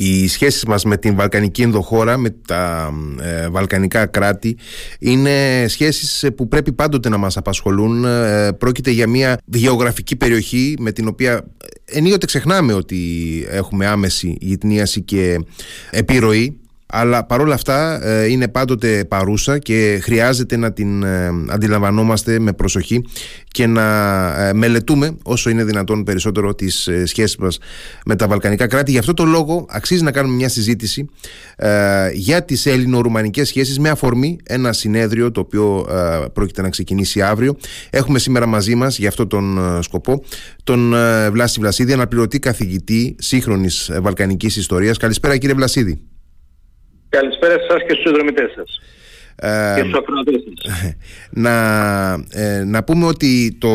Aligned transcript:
Οι 0.00 0.28
σχέσεις 0.28 0.64
μας 0.64 0.84
με 0.84 0.96
την 0.96 1.16
Βαλκανική 1.16 1.62
ενδοχώρα, 1.62 2.16
με 2.16 2.30
τα 2.30 2.92
ε, 3.20 3.48
βαλκανικά 3.48 4.06
κράτη 4.06 4.56
είναι 4.98 5.64
σχέσεις 5.68 6.26
που 6.36 6.48
πρέπει 6.48 6.72
πάντοτε 6.72 7.08
να 7.08 7.16
μας 7.16 7.36
απασχολούν. 7.36 8.04
Ε, 8.04 8.52
πρόκειται 8.52 8.90
για 8.90 9.06
μια 9.08 9.38
γεωγραφική 9.44 10.16
περιοχή 10.16 10.74
με 10.78 10.92
την 10.92 11.08
οποία 11.08 11.44
ενίοτε 11.84 12.26
ξεχνάμε 12.26 12.72
ότι 12.72 12.98
έχουμε 13.50 13.86
άμεση 13.86 14.36
γυτνίαση 14.40 15.02
και 15.02 15.38
επιρροή 15.90 16.60
αλλά 16.90 17.24
παρόλα 17.24 17.54
αυτά 17.54 18.04
ε, 18.06 18.26
είναι 18.26 18.48
πάντοτε 18.48 19.04
παρούσα 19.04 19.58
και 19.58 19.98
χρειάζεται 20.02 20.56
να 20.56 20.72
την 20.72 21.02
ε, 21.02 21.28
αντιλαμβανόμαστε 21.48 22.38
με 22.38 22.52
προσοχή 22.52 23.04
και 23.48 23.66
να 23.66 23.86
ε, 24.46 24.52
μελετούμε 24.52 25.16
όσο 25.22 25.50
είναι 25.50 25.64
δυνατόν 25.64 26.04
περισσότερο 26.04 26.54
τις 26.54 26.88
σχέσεις 27.04 27.36
μας 27.36 27.58
με 28.04 28.16
τα 28.16 28.26
βαλκανικά 28.26 28.66
κράτη. 28.66 28.90
Γι' 28.90 28.98
αυτό 28.98 29.14
το 29.14 29.24
λόγο 29.24 29.66
αξίζει 29.68 30.02
να 30.02 30.12
κάνουμε 30.12 30.34
μια 30.34 30.48
συζήτηση 30.48 31.08
για 32.12 32.44
τις 32.44 32.66
ελληνο-ρουμανικές 32.66 33.48
σχέσεις 33.48 33.78
με 33.78 33.88
αφορμή 33.88 34.38
ένα 34.44 34.72
συνέδριο 34.72 35.30
το 35.30 35.40
οποίο 35.40 35.86
πρόκειται 36.32 36.62
να 36.62 36.68
ξεκινήσει 36.68 37.22
αύριο. 37.22 37.56
Έχουμε 37.90 38.18
σήμερα 38.18 38.46
μαζί 38.46 38.74
μας 38.74 38.98
για 38.98 39.08
αυτό 39.08 39.26
τον 39.26 39.58
σκοπό 39.82 40.24
τον 40.64 40.94
Βλάση 41.30 41.60
Βλασίδη, 41.60 41.92
αναπληρωτή 41.92 42.38
καθηγητή 42.38 43.16
σύγχρονης 43.18 43.90
βαλκανικής 44.00 44.56
ιστορίας. 44.56 44.96
Καλησπέρα 44.96 45.36
κύριε 45.36 45.54
Βλασίδη. 45.54 46.17
Καλησπέρα 47.08 47.52
σε 47.52 47.66
εσάς 47.68 47.82
και 47.82 47.92
στους 47.92 48.02
συνδρομητές 48.02 48.50
σας. 48.54 48.80
Ε, 49.40 49.80
και 49.80 49.88
στους 49.88 49.92
να, 51.30 51.54
ε, 52.30 52.64
να 52.64 52.84
πούμε 52.84 53.06
ότι 53.06 53.56
το 53.60 53.70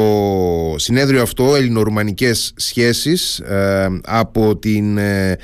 συνέδριο 0.78 1.22
αυτό 1.22 1.56
ελληνορουμανικές 1.56 2.54
σχέσεις 2.56 3.40
ε, 3.40 3.88
από 4.04 4.58
την 4.58 4.98
ε, 4.98 5.38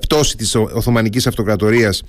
πτώση 0.00 0.36
της 0.36 0.54
Οθωμανικής 0.54 1.26
Αυτοκρατορίας 1.26 2.02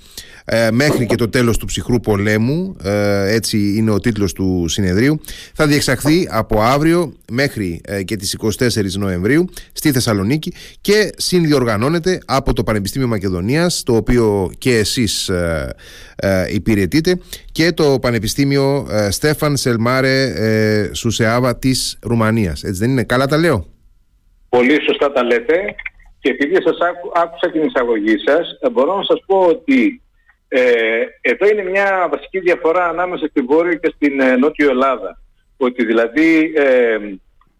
ε, 0.48 0.70
μέχρι 0.70 1.06
και 1.06 1.14
το 1.14 1.28
τέλος 1.28 1.58
του 1.58 1.66
ψυχρού 1.66 2.00
πολέμου 2.00 2.76
ε, 2.84 3.34
έτσι 3.34 3.74
είναι 3.76 3.90
ο 3.90 4.00
τίτλος 4.00 4.32
του 4.32 4.64
συνεδρίου 4.68 5.20
θα 5.54 5.66
διεξαχθεί 5.66 6.28
από 6.30 6.60
αύριο 6.60 7.12
μέχρι 7.32 7.80
ε, 7.84 8.02
και 8.02 8.16
τις 8.16 8.38
24 8.58 8.68
Νοεμβρίου 8.98 9.48
στη 9.72 9.92
Θεσσαλονίκη 9.92 10.52
και 10.80 11.10
συνδιοργανώνεται 11.16 12.18
από 12.26 12.52
το 12.52 12.62
Πανεπιστήμιο 12.62 13.08
Μακεδονίας 13.08 13.82
το 13.82 13.96
οποίο 13.96 14.50
και 14.58 14.76
εσείς 14.76 15.30
υπηρετείτε 16.52 17.20
και 17.52 17.72
το 17.72 17.98
Πανεπιστήμιο 18.00 18.86
Στέφαν 19.10 19.56
Σελμάρε 19.56 20.32
Σουσεάβα 20.92 21.58
της 21.58 21.98
Ρουμανίας. 22.02 22.62
Έτσι 22.62 22.80
δεν 22.80 22.90
είναι; 22.90 23.04
Καλά 23.04 23.26
τα 23.26 23.36
λέω; 23.36 23.66
Πολύ 24.48 24.82
σωστά 24.88 25.12
τα 25.12 25.22
λέτε. 25.22 25.74
Και 26.18 26.30
επειδή 26.30 26.54
σας 26.62 26.76
άκουσα 27.14 27.50
την 27.52 27.62
εισαγωγή 27.62 28.14
σας 28.26 28.58
μπορώ 28.72 28.96
να 28.96 29.02
σας 29.02 29.22
πω 29.26 29.38
ότι 29.38 30.00
ε, 30.48 31.04
εδώ 31.20 31.48
είναι 31.48 31.62
μια 31.62 32.08
βασική 32.10 32.38
διαφορά 32.38 32.88
ανάμεσα 32.88 33.26
στη 33.26 33.40
Βόρεια 33.40 33.74
και 33.74 33.92
στην 33.94 34.20
ε, 34.20 34.36
Νότιο 34.36 34.70
Ελλάδα. 34.70 35.20
Ότι 35.56 35.84
δηλαδή 35.84 36.52
ε, 36.56 36.98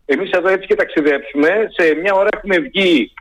εμείς 0.05 0.31
εδώ 0.31 0.49
έτσι 0.49 0.67
και 0.67 0.75
ταξιδέψουμε, 0.75 1.49
σε 1.77 1.95
μια 1.95 2.15
ώρα 2.15 2.29
έχουμε 2.33 2.59
βγει 2.59 3.13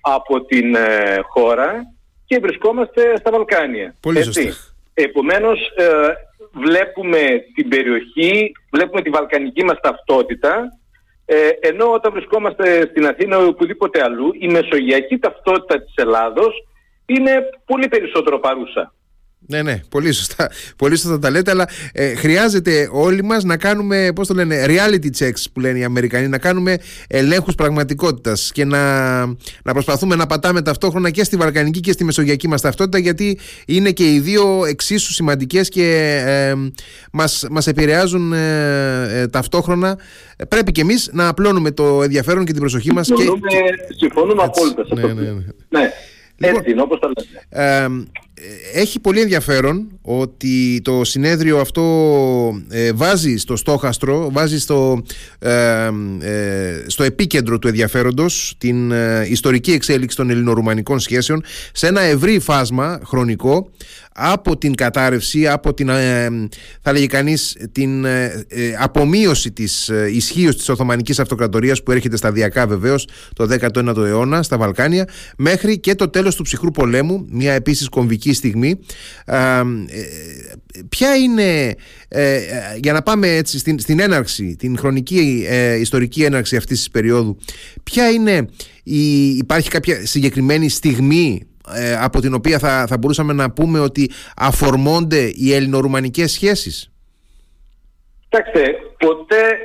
από 0.00 0.44
την 0.44 0.74
ε, 0.74 1.18
χώρα 1.22 1.82
και 2.26 2.38
βρισκόμαστε 2.38 3.16
στα 3.16 3.30
Βαλκάνια. 3.30 3.94
Πολύ 4.00 4.18
έτσι. 4.18 4.42
σωστά. 4.42 4.72
Επομένως 4.94 5.60
ε, 5.76 5.86
βλέπουμε 6.52 7.18
την 7.54 7.68
περιοχή, 7.68 8.52
βλέπουμε 8.70 9.02
τη 9.02 9.10
βαλκανική 9.10 9.64
μας 9.64 9.80
ταυτότητα 9.80 10.78
ε, 11.26 11.48
ενώ 11.60 11.92
όταν 11.92 12.12
βρισκόμαστε 12.12 12.86
στην 12.90 13.06
Αθήνα 13.06 13.42
ή 13.42 13.44
οπουδήποτε 13.44 14.02
αλλού 14.02 14.30
η 14.38 14.48
μεσογειακή 14.48 15.18
ταυτότητα 15.18 15.82
της 15.82 15.94
Ελλάδος 15.96 16.66
είναι 17.06 17.48
πολύ 17.64 17.88
περισσότερο 17.88 18.38
παρούσα. 18.38 18.94
Ναι, 19.46 19.62
ναι, 19.62 19.80
πολύ 19.88 20.12
σωστά, 20.12 20.50
πολύ 20.76 20.96
σωστά 20.96 21.18
τα 21.18 21.30
λέτε, 21.30 21.50
αλλά 21.50 21.68
ε, 21.92 22.14
χρειάζεται 22.14 22.88
όλοι 22.92 23.22
μας 23.22 23.44
να 23.44 23.56
κάνουμε, 23.56 24.08
πώς 24.14 24.26
το 24.26 24.34
λένε, 24.34 24.64
reality 24.66 25.08
checks 25.18 25.44
που 25.52 25.60
λένε 25.60 25.78
οι 25.78 25.84
Αμερικανοί, 25.84 26.28
να 26.28 26.38
κάνουμε 26.38 26.76
ελέγχους 27.08 27.54
πραγματικότητας 27.54 28.50
και 28.52 28.64
να, 28.64 29.20
να 29.64 29.72
προσπαθούμε 29.72 30.14
να 30.14 30.26
πατάμε 30.26 30.62
ταυτόχρονα 30.62 31.10
και 31.10 31.24
στη 31.24 31.36
βαλκανική 31.36 31.80
και 31.80 31.92
στη 31.92 32.04
μεσογειακή 32.04 32.48
μας 32.48 32.60
ταυτότητα, 32.60 32.98
γιατί 32.98 33.38
είναι 33.66 33.90
και 33.90 34.12
οι 34.12 34.20
δύο 34.20 34.64
εξίσου 34.64 35.12
σημαντικές 35.12 35.68
και 35.68 36.22
ε, 36.26 36.54
μας, 37.12 37.46
μας 37.50 37.66
επηρεάζουν 37.66 38.32
ε, 38.32 39.20
ε 39.20 39.26
ταυτόχρονα. 39.28 39.98
Πρέπει 40.48 40.72
και 40.72 40.80
εμείς 40.80 41.10
να 41.12 41.28
απλώνουμε 41.28 41.70
το 41.70 42.02
ενδιαφέρον 42.02 42.44
και 42.44 42.52
την 42.52 42.60
προσοχή 42.60 42.92
μας. 42.92 43.06
Συμφωνούμε, 43.06 43.48
και... 43.48 43.94
συμφωνούμε 43.98 44.42
απόλυτα 44.42 44.84
σε 44.84 44.94
ναι, 44.94 45.02
αυτό. 45.02 45.14
Ναι, 45.14 45.22
ναι. 45.22 45.30
ναι. 45.68 45.90
Λοιπόν, 46.36 46.56
Έτσι 46.58 46.70
είναι 46.70 46.80
όπως 46.80 46.98
το 46.98 47.08
λέτε 47.08 48.08
έχει 48.72 49.00
πολύ 49.00 49.20
ενδιαφέρον 49.20 49.86
ότι 50.02 50.80
το 50.84 51.04
συνέδριο 51.04 51.58
αυτό 51.58 51.82
ε, 52.68 52.92
βάζει 52.92 53.36
στο 53.36 53.56
στόχαστρο, 53.56 54.30
βάζει 54.32 54.58
στο, 54.58 55.02
ε, 55.38 55.90
ε, 56.20 56.84
στο 56.86 57.02
επίκεντρο 57.02 57.58
του 57.58 57.68
ενδιαφέροντος 57.68 58.54
την 58.58 58.92
ιστορική 59.28 59.72
εξέλιξη 59.72 60.16
των 60.16 60.30
ελληνορουμανικών 60.30 60.98
σχέσεων 60.98 61.44
σε 61.72 61.86
ένα 61.86 62.00
ευρύ 62.00 62.38
φάσμα 62.38 63.00
χρονικό 63.04 63.70
από 64.16 64.58
την 64.58 64.74
κατάρρευση, 64.74 65.48
από 65.48 65.74
την, 65.74 65.90
θα 66.82 66.92
λέγει 66.92 67.06
κανείς, 67.06 67.56
την 67.72 68.06
απομείωση 68.80 69.52
της 69.52 69.90
ισχύως 70.12 70.56
της 70.56 70.68
Οθωμανικής 70.68 71.18
Αυτοκρατορίας 71.18 71.82
που 71.82 71.92
έρχεται 71.92 72.16
σταδιακά 72.16 72.66
βεβαίως 72.66 73.08
το 73.34 73.48
19ο 73.60 73.96
αιώνα 73.96 74.42
στα 74.42 74.58
Βαλκάνια 74.58 75.08
μέχρι 75.36 75.78
και 75.78 75.94
το 75.94 76.08
τέλος 76.08 76.36
του 76.36 76.42
ψυχρού 76.42 76.70
πολέμου, 76.70 77.26
μια 77.30 77.52
επίσης 77.52 77.88
κομβική 77.88 78.32
στιγμή. 78.34 78.80
Ε, 79.24 79.62
ποια 80.88 81.16
είναι 81.16 81.74
ε, 82.08 82.40
για 82.76 82.92
να 82.92 83.02
πάμε 83.02 83.28
έτσι 83.28 83.58
στην, 83.58 83.78
στην 83.78 84.00
έναρξη 84.00 84.56
την 84.58 84.78
χρονική 84.78 85.46
ε, 85.48 85.74
ιστορική 85.74 86.24
έναρξη 86.24 86.56
αυτής 86.56 86.78
της 86.78 86.90
περίοδου 86.90 87.38
ποια 87.82 88.10
είναι 88.10 88.48
η, 88.82 89.26
υπάρχει 89.36 89.70
κάποια 89.70 90.06
συγκεκριμένη 90.06 90.68
στιγμή 90.68 91.48
από 92.00 92.20
την 92.20 92.34
οποία 92.34 92.58
θα, 92.58 92.86
θα 92.88 92.98
μπορούσαμε 92.98 93.32
να 93.32 93.50
πούμε 93.50 93.78
ότι 93.78 94.10
αφορμώνται 94.36 95.32
οι 95.34 95.52
ελληνορουμανικές 95.52 96.32
σχέσεις; 96.32 96.92
Κοιτάξτε, 98.28 98.76
ποτέ 98.98 99.58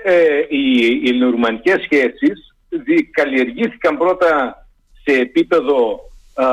οι, 0.49 0.77
οι 1.03 1.09
ελληνορουμανικές 1.09 1.81
σχέσεις 1.81 2.55
καλλιεργήθηκαν 3.11 3.97
πρώτα 3.97 4.67
σε 5.03 5.19
επίπεδο 5.19 5.99
α, 6.33 6.45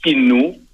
κοινού 0.00 0.65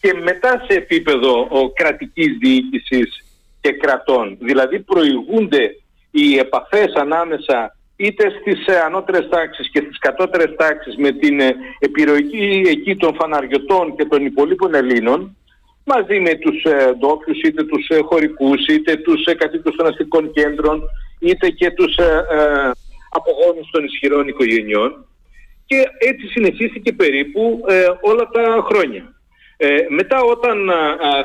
και 0.00 0.14
μετά 0.22 0.64
σε 0.68 0.76
επίπεδο 0.76 1.48
ο, 1.50 1.70
κρατικής 1.70 2.36
διοίκησης 2.40 3.24
και 3.60 3.72
κρατών. 3.72 4.36
Δηλαδή 4.40 4.80
προηγούνται 4.80 5.76
οι 6.10 6.38
επαφές 6.38 6.92
ανάμεσα 6.94 7.76
είτε 7.96 8.32
στις 8.40 8.66
ε, 8.66 8.78
ανώτερες 8.78 9.28
τάξεις 9.28 9.70
και 9.70 9.80
στις 9.80 9.98
κατώτερες 9.98 10.54
τάξεις 10.56 10.96
με 10.96 11.12
την 11.12 11.40
ε, 11.40 11.54
επιρροή 11.78 12.64
εκεί 12.68 12.96
των 12.96 13.14
φαναριωτών 13.14 13.96
και 13.96 14.04
των 14.04 14.24
υπολείπων 14.24 14.74
Ελλήνων 14.74 15.36
μαζί 15.92 16.20
με 16.20 16.34
τους 16.34 16.62
ε, 16.62 16.94
ντόπιους, 16.98 17.40
είτε 17.42 17.62
τους 17.64 17.88
ε, 17.88 17.98
χωρικούς, 18.08 18.66
είτε 18.66 18.96
τους 18.96 19.24
ε, 19.24 19.34
κατοίκους 19.34 19.76
των 19.76 19.86
αστικών 19.86 20.32
κέντρων, 20.32 20.82
είτε 21.20 21.48
και 21.48 21.70
τους 21.70 21.96
ε, 21.96 22.26
ε, 22.30 22.70
απογόνους 23.10 23.70
των 23.70 23.84
ισχυρών 23.84 24.28
οικογενειών 24.28 25.06
και 25.66 25.78
έτσι 25.98 26.26
συνεχίστηκε 26.26 26.92
περίπου 26.92 27.60
όλα 28.00 28.28
τα 28.32 28.66
χρόνια. 28.68 29.14
Ε, 29.60 29.86
μετά 29.88 30.22
όταν 30.22 30.70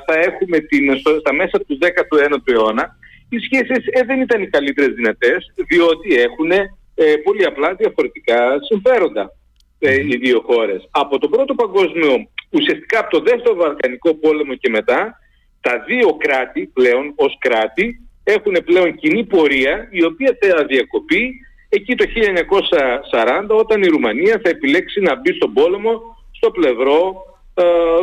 θα 0.05 0.19
έχουμε 0.19 0.59
την, 0.59 0.97
στο, 0.97 1.19
στα 1.19 1.33
μέσα 1.33 1.59
του 1.59 1.77
19ου 1.81 2.53
αιώνα, 2.53 2.97
οι 3.33 3.37
σχέσεις 3.39 3.85
ε, 3.91 4.03
δεν 4.05 4.21
ήταν 4.21 4.41
οι 4.41 4.47
καλύτερες 4.47 4.93
δυνατές, 4.95 5.53
διότι 5.67 6.15
έχουν 6.15 6.51
ε, 6.51 7.15
πολύ 7.23 7.45
απλά 7.45 7.73
διαφορετικά 7.73 8.57
συμφέροντα 8.69 9.31
ε, 9.79 9.93
οι 9.93 10.15
δύο 10.17 10.43
χώρες. 10.45 10.87
Από 10.91 11.17
το 11.17 11.27
πρώτο 11.29 11.53
παγκόσμιο, 11.53 12.27
ουσιαστικά 12.49 12.99
από 12.99 13.09
το 13.09 13.19
δεύτερο 13.19 13.55
Βαλκανικό 13.55 14.13
πόλεμο 14.13 14.53
και 14.55 14.69
μετά, 14.69 15.19
τα 15.61 15.83
δύο 15.87 16.17
κράτη 16.17 16.71
πλέον 16.73 17.13
ως 17.15 17.37
κράτη 17.39 18.07
έχουν 18.23 18.55
πλέον 18.65 18.95
κοινή 18.95 19.23
πορεία 19.25 19.87
η 19.91 20.03
οποία 20.03 20.37
θα 20.39 20.65
διακοπεί 20.65 21.33
εκεί 21.69 21.95
το 21.95 22.05
1940 23.49 23.57
όταν 23.57 23.81
η 23.81 23.87
Ρουμανία 23.87 24.39
θα 24.43 24.49
επιλέξει 24.49 24.99
να 24.99 25.15
μπει 25.19 25.33
στον 25.33 25.53
πόλεμο 25.53 26.01
στο 26.31 26.51
πλευρό 26.51 26.97
ε, 27.05 27.32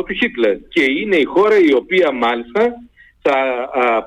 του 0.07 0.13
Χίτλερ. 0.13 0.57
Και 0.67 0.83
είναι 0.83 1.15
η 1.15 1.23
χώρα 1.23 1.57
η 1.59 1.73
οποία 1.73 2.11
μάλιστα 2.11 2.73
θα 3.21 3.35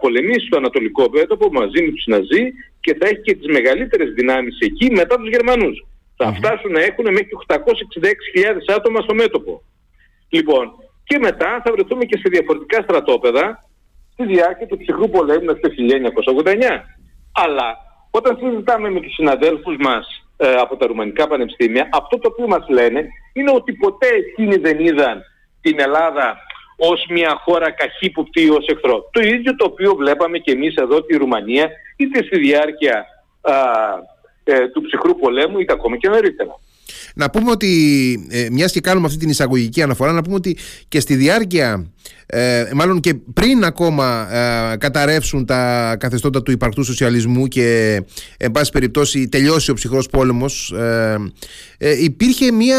πολεμήσει 0.01 0.47
στο 0.47 0.57
Ανατολικό 0.57 1.11
Πέτωπο 1.11 1.49
μαζί 1.53 1.83
με 1.83 1.91
τους 1.91 2.07
Ναζί 2.07 2.53
και 2.81 2.97
θα 2.99 3.07
έχει 3.09 3.21
και 3.21 3.35
τις 3.35 3.47
μεγαλύτερες 3.47 4.13
δυνάμεις 4.13 4.59
εκεί 4.59 4.91
μετά 4.91 5.17
τους 5.17 5.29
Γερμανούς. 5.29 5.87
Θα 6.17 6.33
φτάσουν 6.33 6.73
να 6.73 6.81
έχουν 6.81 7.05
μέχρι 7.05 7.29
866.000 7.47 8.75
άτομα 8.77 9.01
στο 9.01 9.15
μέτωπο. 9.15 9.63
Λοιπόν, 10.29 10.73
και 11.05 11.19
μετά 11.19 11.63
θα 11.65 11.73
βρεθούμε 11.73 12.05
και 12.05 12.17
σε 12.17 12.29
διαφορετικά 12.29 12.83
στρατόπεδα 12.83 13.65
στη 14.13 14.25
διάρκεια 14.27 14.67
του 14.67 14.77
ψυχρού 14.77 15.09
πολέμου 15.11 15.45
μέχρι 15.45 15.61
το 15.61 15.71
1989. 16.45 16.55
Αλλά 17.33 17.69
όταν 18.11 18.39
συζητάμε 18.41 18.91
με 18.91 19.01
τους 19.01 19.15
συναδέλφους 19.15 19.77
μας 19.79 20.27
ε, 20.37 20.55
από 20.55 20.77
τα 20.77 20.87
Ρουμανικά 20.87 21.27
Πανεπιστήμια, 21.29 21.89
αυτό 21.93 22.19
το 22.19 22.29
οποίο 22.33 22.47
μας 22.47 22.69
λένε 22.69 23.07
είναι 23.33 23.51
ότι 23.51 23.73
ποτέ 23.73 24.07
εκείνοι 24.07 24.57
δεν 24.57 24.79
είδαν 24.81 25.23
την 25.65 25.81
Ελλάδα 25.81 26.39
ως 26.77 27.07
μια 27.09 27.41
χώρα 27.45 27.71
καχύποπτη 27.71 28.51
ως 28.51 28.67
εχθρό. 28.67 29.09
Το 29.13 29.21
ίδιο 29.21 29.57
το 29.57 29.65
οποίο 29.65 29.95
βλέπαμε 29.95 30.39
και 30.39 30.53
εμείς 30.53 30.75
εδώ 30.75 31.03
τη 31.03 31.17
Ρουμανία 31.17 31.71
είτε 31.97 32.23
στη 32.23 32.39
διάρκεια 32.39 33.07
α, 33.41 33.55
ε, 34.45 34.69
του 34.69 34.83
ψυχρού 34.83 35.17
πολέμου 35.17 35.59
είτε 35.59 35.73
ακόμα 35.73 35.97
και 35.97 36.09
νωρίτερα. 36.09 36.59
Να 37.15 37.31
πούμε 37.31 37.51
ότι, 37.51 38.27
ε, 38.31 38.49
μιας 38.51 38.73
και 38.73 38.81
κάνουμε 38.81 39.07
αυτή 39.07 39.19
την 39.19 39.29
εισαγωγική 39.29 39.83
αναφορά, 39.83 40.13
να 40.13 40.23
πούμε 40.23 40.35
ότι 40.35 40.57
και 40.89 41.01
στη 41.01 41.15
διάρκεια, 41.15 41.95
ε, 42.27 42.71
μάλλον 42.75 43.01
και 43.01 43.15
πριν 43.15 43.65
ακόμα 43.65 44.37
ε, 44.37 44.77
καταρρεύσουν 44.77 45.47
τα 45.47 45.97
καθεστώτα 45.99 46.43
του 46.43 46.51
υπαρκτού 46.51 46.85
σοσιαλισμού 46.85 47.47
και, 47.49 48.01
εν 48.37 48.51
πάση 48.51 48.71
περιπτώσει, 48.71 49.29
τελειώσει 49.29 49.71
ο 49.71 49.75
ψυχρός 49.75 50.09
πόλεμος, 50.09 50.73
ε, 50.73 51.17
ε 51.79 52.03
υπήρχε 52.03 52.53
μια 52.53 52.79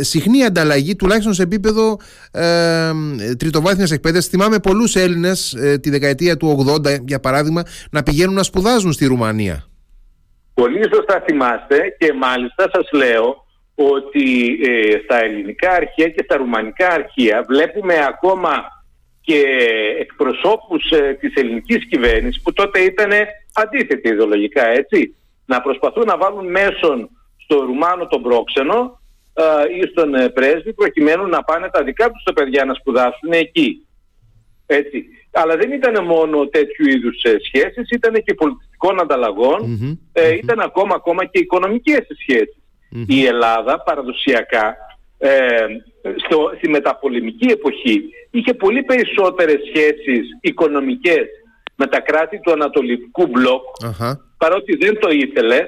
συχνή 0.00 0.44
ανταλλαγή, 0.44 0.96
τουλάχιστον 0.96 1.34
σε 1.34 1.42
επίπεδο 1.42 1.98
ε, 2.30 2.90
τριτοβάθμιας 3.38 3.90
εκπαίδευσης. 3.90 4.30
Θυμάμαι 4.30 4.58
πολλούς 4.58 4.96
Έλληνες 4.96 5.56
τη 5.80 5.90
δεκαετία 5.90 6.36
του 6.36 6.66
80, 6.84 6.98
για 7.06 7.20
παράδειγμα, 7.20 7.62
να 7.90 8.02
πηγαίνουν 8.02 8.34
να 8.34 8.42
σπουδάζουν 8.42 8.92
στη 8.92 9.06
Ρουμανία. 9.06 9.66
Πολύ 10.60 10.82
σωστά 10.94 11.22
θυμάστε 11.26 11.96
και 11.98 12.12
μάλιστα 12.12 12.70
σας 12.72 12.88
λέω 12.92 13.44
ότι 13.74 14.58
ε, 14.62 14.98
στα 15.04 15.24
ελληνικά 15.24 15.70
αρχεία 15.70 16.08
και 16.08 16.22
στα 16.24 16.36
ρουμανικά 16.36 16.88
αρχεία 16.88 17.44
βλέπουμε 17.48 17.94
ακόμα 18.08 18.64
και 19.20 19.42
εκπροσώπους 20.00 20.90
ε, 20.90 21.16
της 21.20 21.34
ελληνικής 21.34 21.88
κυβέρνησης 21.88 22.42
που 22.42 22.52
τότε 22.52 22.80
ήταν 22.80 23.10
αντίθετοι 23.54 24.08
ιδεολογικά 24.08 24.66
έτσι 24.66 25.16
να 25.46 25.60
προσπαθούν 25.60 26.04
να 26.06 26.16
βάλουν 26.16 26.50
μέσον 26.50 27.10
στο 27.36 27.60
Ρουμάνο 27.60 28.06
τον 28.06 28.22
πρόξενο 28.22 29.00
ε, 29.34 29.42
ή 29.80 29.88
στον 29.90 30.14
ε, 30.14 30.28
πρέσβη 30.28 30.72
προκειμένου 30.72 31.26
να 31.26 31.42
πάνε 31.42 31.68
τα 31.70 31.82
δικά 31.82 32.10
τους 32.10 32.22
τα 32.22 32.32
παιδιά 32.32 32.64
να 32.64 32.74
σπουδάσουν 32.74 33.32
εκεί. 33.32 33.86
Έτσι. 34.66 35.04
Αλλά 35.36 35.56
δεν 35.56 35.72
ήταν 35.72 36.04
μόνο 36.04 36.46
τέτοιου 36.46 36.88
είδους 36.88 37.22
ε, 37.22 37.36
σχέσεις, 37.46 37.90
ήταν 37.90 38.22
και 38.24 38.34
πολιτιστικών 38.34 38.98
ε, 40.12 40.34
ήταν 40.34 40.60
ακόμα, 40.60 40.94
ακόμα 40.94 41.24
και 41.24 41.38
οικονομικές 41.38 42.06
Η 43.06 43.26
Ελλάδα 43.26 43.82
παραδοσιακά 43.82 44.76
ε, 45.18 45.66
στο, 46.24 46.52
στη 46.56 46.68
μεταπολεμική 46.68 47.50
εποχή 47.50 48.02
είχε 48.30 48.54
πολύ 48.54 48.82
περισσότερες 48.82 49.56
σχέσεις 49.68 50.28
οικονομικές 50.40 51.26
με 51.76 51.86
τα 51.86 52.00
κράτη 52.00 52.40
του 52.40 52.52
Ανατολικού 52.52 53.26
μπλοκ 53.26 53.62
παρότι 54.36 54.76
δεν 54.76 54.98
το 54.98 55.08
ήθελε 55.10 55.60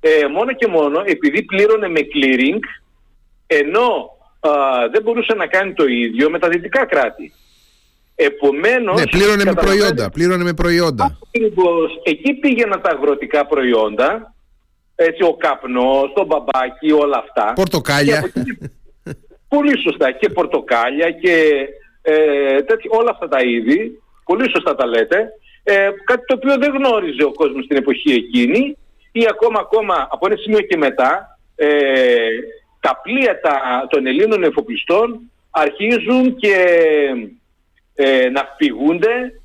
ε, 0.00 0.26
μόνο 0.26 0.52
και 0.52 0.66
μόνο 0.66 1.02
επειδή 1.04 1.42
πλήρωνε 1.42 1.88
με 1.88 2.00
clearing 2.14 2.60
ενώ 3.46 4.18
δεν 4.92 5.02
μπορούσε 5.02 5.34
να 5.34 5.46
κάνει 5.46 5.72
το 5.72 5.84
ίδιο 5.84 6.30
με 6.30 6.38
τα 6.38 6.48
δυτικά 6.48 6.86
κράτη. 6.86 7.32
Επομένως... 8.22 9.00
Ναι, 9.00 9.06
πλήρωνε 9.06 9.44
με 9.44 9.52
προϊόντα. 9.52 10.10
Πλήρωνε 10.10 10.44
με 10.44 10.52
προϊόντα. 10.52 11.18
Ακριβώς. 11.26 12.00
Εκεί 12.02 12.34
πήγαιναν 12.34 12.80
τα 12.80 12.90
αγροτικά 12.90 13.46
προϊόντα. 13.46 14.34
Έτσι, 14.94 15.22
ο 15.22 15.34
καπνός, 15.34 16.12
το 16.14 16.24
μπαμπάκι, 16.24 16.92
όλα 16.92 17.18
αυτά. 17.18 17.52
Πορτοκάλια. 17.52 18.32
πολύ 19.48 19.78
σωστά. 19.78 20.10
Και 20.10 20.28
πορτοκάλια 20.28 21.10
και 21.10 21.34
ε, 22.02 22.62
τέτοι, 22.62 22.88
όλα 22.90 23.10
αυτά 23.10 23.28
τα 23.28 23.40
είδη. 23.42 24.02
Πολύ 24.24 24.50
σωστά 24.50 24.74
τα 24.74 24.86
λέτε. 24.86 25.28
Ε, 25.62 25.90
κάτι 26.04 26.24
το 26.26 26.34
οποίο 26.34 26.54
δεν 26.58 26.72
γνώριζε 26.72 27.24
ο 27.24 27.32
κόσμος 27.32 27.64
στην 27.64 27.76
εποχή 27.76 28.12
εκείνη 28.12 28.76
ή 29.12 29.26
ακόμα, 29.30 29.60
ακόμα 29.60 30.08
από 30.10 30.26
ένα 30.26 30.36
σημείο 30.36 30.60
και 30.60 30.76
μετά 30.76 31.38
ε, 31.56 31.68
τα 32.80 33.00
πλοία 33.02 33.40
τα, 33.40 33.86
των 33.90 34.06
Ελλήνων 34.06 34.42
εφοπλιστών 34.42 35.20
αρχίζουν 35.50 36.36
και 36.36 36.54
ε, 38.02 38.28
να 38.28 38.42
φυγούνται 38.56 39.40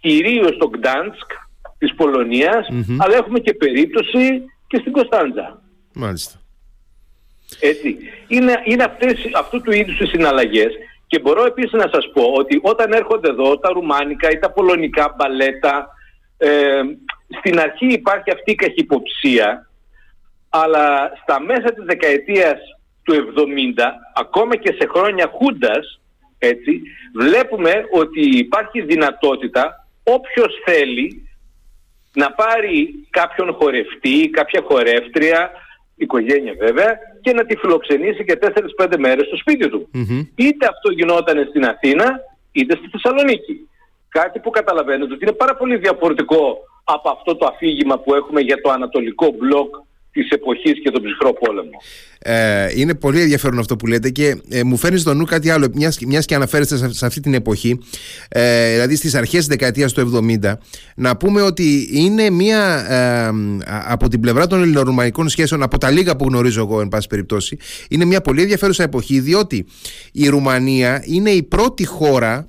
κυρίως 0.00 0.54
στο 0.54 0.66
Γκτάνσκ 0.66 1.30
της 1.78 1.94
πολωνιας 1.94 2.68
αλλά 2.98 3.16
έχουμε 3.16 3.38
και 3.38 3.54
περίπτωση 3.54 4.42
και 4.66 4.78
στην 4.80 4.92
Κωνσταντζα. 4.92 5.62
Μάλιστα. 5.94 6.40
Έτσι. 7.60 7.96
Είναι, 8.28 8.62
είναι 8.64 8.84
αυτές, 8.84 9.30
αυτού 9.34 9.60
του 9.60 9.72
είδους 9.72 10.00
οι 10.00 10.06
συναλλαγές 10.06 10.72
και 11.06 11.20
μπορώ 11.20 11.44
επίσης 11.44 11.72
να 11.72 11.88
σας 11.92 12.10
πω 12.12 12.22
ότι 12.22 12.60
όταν 12.62 12.92
έρχονται 12.92 13.28
εδώ 13.28 13.58
τα 13.58 13.72
ρουμάνικα 13.72 14.30
ή 14.30 14.38
τα 14.38 14.50
πολωνικά 14.50 15.14
μπαλέτα 15.16 15.88
ε, 16.36 16.80
στην 17.38 17.60
αρχή 17.60 17.86
υπάρχει 17.86 18.30
αυτή 18.30 18.50
η 18.50 18.54
καχυποψία 18.54 19.68
αλλά 20.48 21.12
στα 21.22 21.40
μέσα 21.40 21.72
της 21.74 21.84
δεκαετίας 21.84 22.58
του 23.02 23.12
70 23.12 23.80
ακόμα 24.14 24.56
και 24.56 24.74
σε 24.78 24.88
χρόνια 24.94 25.30
χούντας 25.34 26.00
έτσι, 26.44 26.82
βλέπουμε 27.14 27.84
ότι 27.92 28.20
υπάρχει 28.38 28.80
δυνατότητα 28.80 29.86
όποιος 30.02 30.62
θέλει 30.64 31.28
να 32.14 32.32
πάρει 32.32 33.06
κάποιον 33.10 33.52
χορευτή, 33.52 34.30
κάποια 34.30 34.62
χορεύτρια, 34.64 35.50
οικογένεια 35.96 36.54
βέβαια, 36.58 36.98
και 37.20 37.32
να 37.32 37.46
τη 37.46 37.56
φιλοξενήσει 37.56 38.24
και 38.24 38.38
4-5 38.78 38.96
μέρες 38.98 39.26
στο 39.26 39.36
σπίτι 39.36 39.68
του. 39.68 39.88
Είτε 40.36 40.66
αυτό 40.66 40.90
γινόταν 40.90 41.46
στην 41.48 41.64
Αθήνα, 41.64 42.20
είτε 42.52 42.76
στη 42.76 42.88
Θεσσαλονίκη. 42.88 43.68
Κάτι 44.08 44.38
που 44.38 44.50
καταλαβαίνετε 44.50 45.12
ότι 45.12 45.24
είναι 45.24 45.32
πάρα 45.32 45.56
πολύ 45.56 45.76
διαφορετικό 45.76 46.58
από 46.84 47.08
αυτό 47.10 47.36
το 47.36 47.46
αφήγημα 47.46 47.98
που 47.98 48.14
έχουμε 48.14 48.40
για 48.40 48.60
το 48.60 48.70
ανατολικό 48.70 49.30
μπλοκ 49.38 49.74
της 50.14 50.28
εποχής 50.28 50.80
και 50.82 50.90
τον 50.90 51.02
ψυχρό 51.02 51.32
πόλεμο. 51.32 51.78
Ε, 52.18 52.68
είναι 52.74 52.94
πολύ 52.94 53.20
ενδιαφέρον 53.20 53.58
αυτό 53.58 53.76
που 53.76 53.86
λέτε 53.86 54.10
και 54.10 54.36
ε, 54.48 54.62
μου 54.62 54.76
φέρνει 54.76 54.98
στο 54.98 55.14
νου 55.14 55.24
κάτι 55.24 55.50
άλλο 55.50 55.68
μιας, 55.74 55.98
μιας 56.06 56.24
και 56.26 56.34
αναφέρεστε 56.34 56.92
σε, 56.92 57.06
αυτή 57.06 57.20
την 57.20 57.34
εποχή 57.34 57.78
ε, 58.28 58.72
δηλαδή 58.72 58.96
στις 58.96 59.14
αρχές 59.14 59.38
της 59.38 59.46
δεκαετίας 59.46 59.92
του 59.92 60.26
70 60.42 60.52
να 60.96 61.16
πούμε 61.16 61.42
ότι 61.42 61.88
είναι 61.92 62.30
μια 62.30 62.86
ε, 62.88 63.30
από 63.86 64.08
την 64.08 64.20
πλευρά 64.20 64.46
των 64.46 64.62
ελληνορουμανικών 64.62 65.28
σχέσεων 65.28 65.62
από 65.62 65.78
τα 65.78 65.90
λίγα 65.90 66.16
που 66.16 66.24
γνωρίζω 66.24 66.60
εγώ 66.60 66.80
εν 66.80 66.88
πάση 66.88 67.08
περιπτώσει 67.08 67.56
είναι 67.88 68.04
μια 68.04 68.20
πολύ 68.20 68.40
ενδιαφέρουσα 68.40 68.82
εποχή 68.82 69.20
διότι 69.20 69.66
η 70.12 70.28
Ρουμανία 70.28 71.02
είναι 71.06 71.30
η 71.30 71.42
πρώτη 71.42 71.84
χώρα 71.84 72.46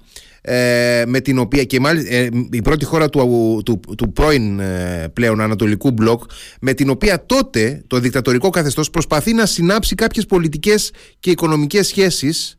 ε, 0.48 1.04
με 1.08 1.20
την 1.20 1.40
οποία 1.40 1.64
και 1.64 1.80
μάλιστα 1.80 2.16
ε, 2.16 2.30
η 2.52 2.62
πρώτη 2.62 2.86
χώρα 2.86 3.10
του, 3.10 3.62
του, 3.66 3.80
του 3.98 4.12
πρώην 4.14 4.60
ε, 4.60 5.08
πλέον 5.14 5.42
Ανατολικού 5.42 5.92
μπλοκ 5.92 6.24
με 6.62 6.74
την 6.74 6.90
οποία 6.90 7.26
τότε 7.26 7.84
το 7.88 8.00
δικτατορικό 8.00 8.50
καθεστώς 8.50 8.90
προσπαθεί 8.90 9.34
να 9.34 9.46
συνάψει 9.46 9.96
κάποιες 9.96 10.26
πολιτικές 10.26 10.92
και 11.20 11.32
οικονομικές 11.32 11.88
σχέσεις 11.88 12.58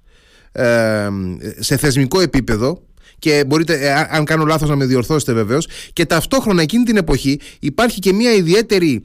σε 1.59 1.77
θεσμικό 1.77 2.21
επίπεδο 2.21 2.83
και 3.19 3.45
μπορείτε, 3.47 4.07
αν 4.11 4.25
κάνω 4.25 4.45
λάθος 4.45 4.69
να 4.69 4.77
με 4.77 4.85
διορθώσετε 4.85 5.33
βεβαίως 5.33 5.69
και 5.93 6.07
ταυτόχρονα 6.07 6.63
εκείνη 6.63 6.85
την 6.85 6.97
εποχή 6.97 7.41
υπάρχει 7.61 7.99
και 7.99 8.13
μια 8.13 8.33
ιδιαίτερη 8.33 9.03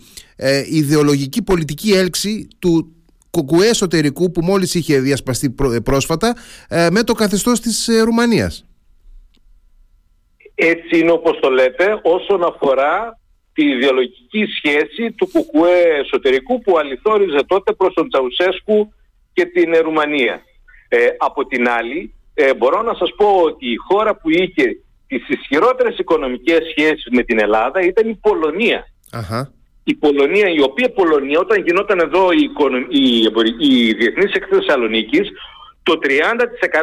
ιδεολογική 0.70 1.42
πολιτική 1.42 1.92
έλξη 1.92 2.48
του 2.60 2.96
κουκουέ 3.30 3.70
εσωτερικού 3.70 4.32
που 4.32 4.42
μόλις 4.44 4.74
είχε 4.74 5.00
διασπαστεί 5.00 5.56
πρόσφατα 5.84 6.36
με 6.92 7.04
το 7.04 7.14
καθεστώς 7.14 7.60
της 7.60 7.90
Ρουμανίας. 8.04 8.66
Έτσι 10.64 11.00
είναι 11.00 11.12
όπως 11.12 11.40
το 11.40 11.50
λέτε 11.50 12.00
όσον 12.04 12.44
αφορά 12.44 13.20
τη 13.54 13.66
ιδεολογική 13.66 14.46
σχέση 14.46 15.12
του 15.12 15.30
κουκουέ 15.32 15.84
εσωτερικού 16.04 16.62
που 16.62 16.78
αληθόριζε 16.78 17.40
τότε 17.48 17.74
προς 17.74 17.94
τον 17.94 18.10
Τσαουσέσκου 18.10 18.94
και 19.34 19.46
την 19.46 19.76
Ρουμανία. 19.82 20.42
Ε, 20.88 21.08
από 21.18 21.46
την 21.46 21.70
άλλη, 21.70 22.14
ε, 22.34 22.54
μπορώ 22.54 22.82
να 22.82 22.94
σας 22.94 23.14
πω 23.18 23.26
ότι 23.26 23.72
η 23.72 23.76
χώρα 23.76 24.16
που 24.16 24.30
είχε 24.30 24.66
τις 25.08 25.30
ισχυρότερες 25.30 25.98
οικονομικές 25.98 26.60
σχέσεις 26.70 27.08
με 27.12 27.24
την 27.24 27.40
Ελλάδα 27.40 27.82
ήταν 27.82 28.10
η 28.10 28.16
Πολωνία. 28.16 28.86
Αχα. 29.12 29.54
Η 29.84 29.94
Πολωνία, 29.96 30.50
η 30.50 30.62
οποία 30.62 30.92
Πολωνία 30.92 31.40
όταν 31.40 31.64
γινόταν 31.64 32.00
εδώ 32.00 32.32
η, 32.32 32.50
η, 32.90 33.18
η, 33.60 33.88
η 33.90 33.94
Διεθνής 33.94 34.34
Έκθεση 34.34 34.62
Θεσσαλονίκης, 34.62 35.30
το 35.84 36.00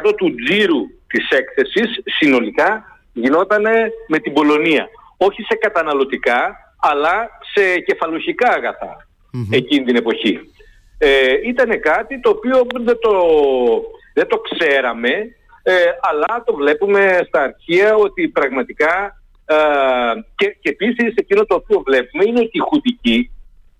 30% 0.09 0.15
του 0.17 0.35
τζίρου 0.35 0.81
της 1.07 1.29
έκθεσης 1.31 1.89
συνολικά 2.05 2.98
γινόταν 3.21 3.63
με 4.09 4.19
την 4.19 4.33
Πολωνία. 4.33 4.89
Όχι 5.17 5.43
σε 5.43 5.55
καταναλωτικά, 5.55 6.57
αλλά 6.81 7.29
σε 7.55 7.79
κεφαλουχικά 7.79 8.61
εκείνη 9.51 9.85
την 9.85 9.97
εποχή. 9.97 10.41
Ε, 10.99 11.33
ήταν 11.45 11.81
κάτι 11.81 12.21
το 12.21 12.31
οποίο 12.31 12.67
δεν 12.85 12.99
το, 13.01 13.13
δεν 14.15 14.27
το 14.27 14.39
ξέραμε, 14.39 15.11
ε, 15.63 15.73
αλλά 16.01 16.43
το 16.45 16.55
βλέπουμε 16.55 17.21
στα 17.27 17.43
αρχεία 17.43 17.95
ότι 17.95 18.29
πραγματικά 18.29 19.23
ε, 19.45 19.57
και, 20.35 20.57
και 20.61 20.69
επίσης 20.69 21.15
εκείνο 21.15 21.45
το 21.45 21.55
οποίο 21.55 21.83
βλέπουμε 21.87 22.25
είναι 22.27 22.41
ότι 22.41 22.59
οι 22.59 22.67
χουτικοί 22.69 23.31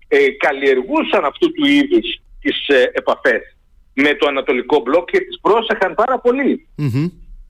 ε, 0.07 0.17
καλλιεργούσαν 0.37 1.25
αυτού 1.25 1.51
του 1.51 1.65
είδους 1.65 2.21
τις 2.41 2.67
ε, 2.67 2.91
επαφές 2.93 3.57
με 3.93 4.13
το 4.13 4.27
Ανατολικό 4.27 4.79
Μπλοκ 4.79 5.09
και 5.11 5.19
τις 5.19 5.39
πρόσεχαν 5.41 5.93
πάρα 5.95 6.19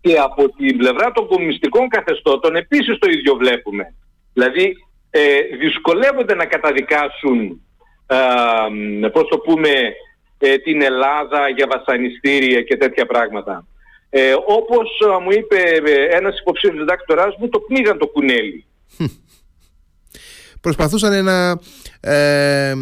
και 0.02 0.18
από 0.18 0.50
την 0.50 0.78
πλευρά 0.78 1.12
των 1.12 1.28
κομμουνιστικών 1.28 1.88
καθεστώτων 1.88 2.56
επίσης 2.56 2.98
το 3.00 3.10
ίδιο 3.10 3.36
βλέπουμε. 3.36 3.94
Δηλαδή 4.34 4.76
ε, 5.10 5.42
δυσκολεύονται 5.60 6.36
να 6.36 6.46
καταδικάσουν 6.46 7.62
ε, 8.08 9.08
πώς 9.08 9.28
το 9.30 9.38
πούμε 9.38 9.70
ε, 10.38 10.58
την 10.58 10.82
Ελλάδα 10.82 11.50
για 11.50 11.68
βασανιστήρια 11.70 12.62
και 12.62 12.78
τέτοια 12.78 13.06
πράγματα. 13.06 13.68
Ε, 14.10 14.34
όπως 14.48 14.90
μου 15.24 15.32
είπε 15.32 15.58
ένας 16.12 16.40
υποψήφιος 16.40 16.80
διδάκτοράς 16.80 17.36
μου, 17.40 17.50
το 17.50 17.60
πνίγαν 17.60 17.98
το 17.98 18.08
κουνέλι. 18.08 18.66
Προσπαθούσαν 20.62 21.24
να... 21.24 21.60
Ε, 22.02 22.74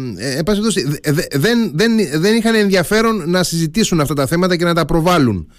δεν, 1.30 1.70
δεν, 1.74 2.20
δεν 2.20 2.36
είχαν 2.36 2.54
ενδιαφέρον 2.54 3.30
να 3.30 3.42
συζητήσουν 3.42 4.00
αυτά 4.00 4.14
τα 4.14 4.26
θέματα 4.26 4.56
και 4.56 4.64
να 4.64 4.74
τα 4.74 4.84
προβάλλουν. 4.84 5.52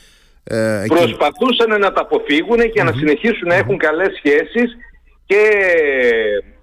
Ε, 0.52 0.84
Προσπαθούσαν 0.88 1.80
να 1.80 1.92
τα 1.94 2.02
αποφύγουν 2.02 2.72
και 2.72 2.84
να 2.84 2.94
συνεχίσουν 2.94 3.48
να 3.48 3.56
έχουν 3.56 3.78
καλές 3.78 4.14
σχέσεις 4.18 4.78
και 5.26 5.42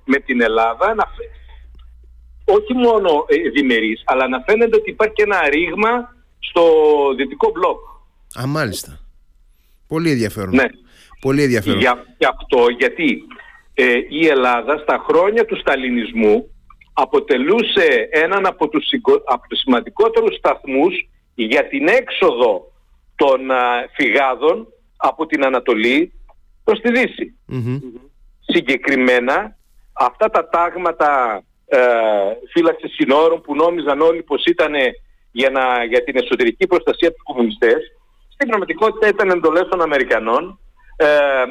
με 0.05 0.19
την 0.19 0.41
Ελλάδα 0.41 0.95
να, 0.95 1.05
όχι 2.45 2.75
μόνο 2.75 3.25
ε, 3.29 3.49
διμερείς, 3.51 4.03
αλλά 4.05 4.29
να 4.29 4.45
φαίνεται 4.47 4.77
ότι 4.77 4.91
υπάρχει 4.91 5.15
και 5.15 5.23
ένα 5.23 5.49
ρήγμα 5.49 6.15
στο 6.39 6.63
δυτικό 7.17 7.51
μπλοκ. 7.51 7.79
Α, 8.41 8.47
μάλιστα. 8.47 9.01
Πολύ 9.89 10.11
ενδιαφέρον. 10.11 10.55
Ναι. 10.55 10.67
Πολύ 11.21 11.43
ενδιαφέρον. 11.43 11.79
Για, 11.79 12.05
αυτό 12.29 12.67
γιατί 12.79 13.23
ε, 13.75 13.85
η 14.09 14.27
Ελλάδα 14.27 14.79
στα 14.79 15.05
χρόνια 15.09 15.45
του 15.45 15.57
σταλινισμού 15.57 16.51
αποτελούσε 16.93 18.09
έναν 18.11 18.47
από 18.47 18.69
τους, 18.69 18.87
από 19.25 19.49
τους 19.49 19.59
σημαντικότερους 19.59 20.37
σταθμούς 20.37 21.09
για 21.35 21.69
την 21.69 21.89
έξοδο 21.89 22.73
των 23.17 23.41
φυγάδων 23.97 24.67
από 24.97 25.27
την 25.27 25.45
Ανατολή 25.45 26.13
προς 26.65 26.81
τη 26.81 26.91
δυση 26.91 27.39
Συγκεκριμένα 28.41 29.57
αυτά 29.93 30.31
τα 30.31 30.49
τάγματα 30.49 31.43
ε, 31.67 31.79
φύλαξης 32.53 32.95
συνόρων 32.95 33.41
που 33.41 33.55
νόμιζαν 33.55 34.01
όλοι 34.01 34.23
πως 34.23 34.45
ήταν 34.45 34.75
για, 35.31 35.51
να, 35.51 35.85
για 35.85 36.05
την 36.05 36.17
εσωτερική 36.17 36.67
προστασία 36.67 37.13
τους 37.13 37.23
κομμουνιστές 37.23 37.97
στην 38.37 38.49
πραγματικότητα 38.49 39.09
ήταν 39.09 39.31
εντολές 39.31 39.67
των 39.69 39.83
Αμερικανών. 39.83 40.59
Ε, 40.97 41.07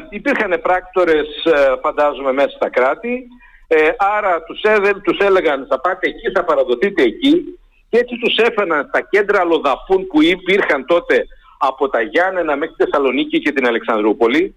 υπήρχαν 0.09 0.59
πράκτορες 0.61 1.27
ε, 1.43 1.73
φαντάζομαι 1.81 2.31
μέσα 2.31 2.49
στα 2.49 2.69
κράτη. 2.69 3.27
Ε, 3.67 3.89
άρα 3.97 4.43
τους, 4.43 4.61
τους 5.03 5.17
έλεγαν 5.17 5.65
θα 5.69 5.79
πάτε 5.79 6.07
εκεί, 6.09 6.31
θα 6.33 6.43
παραδοθείτε 6.43 7.03
εκεί 7.03 7.59
και 7.89 7.97
έτσι 7.97 8.15
τους 8.17 8.37
έφεραν 8.37 8.85
στα 8.87 9.01
κέντρα 9.01 9.39
αλλοδαφούν 9.39 10.07
που 10.07 10.23
υπήρχαν 10.23 10.85
τότε 10.85 11.25
από 11.57 11.89
τα 11.89 12.01
Γιάννενα 12.01 12.55
μέχρι 12.57 12.75
τη 12.75 12.83
Θεσσαλονίκη 12.83 13.39
και 13.39 13.51
την 13.51 13.67
Αλεξανδρούπολη 13.67 14.55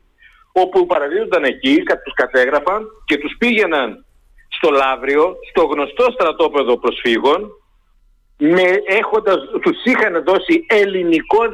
όπου 0.53 0.87
παραδίδονταν 0.87 1.45
εκεί, 1.45 1.83
τους 2.03 2.15
κατέγραφαν 2.15 2.87
και 3.05 3.19
τους 3.19 3.37
πήγαιναν 3.39 4.05
στο 4.49 4.71
Λαύριο, 4.71 5.37
στο 5.51 5.65
γνωστό 5.65 6.11
στρατόπεδο 6.13 6.79
προσφύγων 6.79 7.51
με, 8.39 8.63
έχοντας, 8.87 9.37
τους 9.63 9.85
είχαν 9.85 10.25
δώσει 10.25 10.65
ελληνικό 10.69 11.51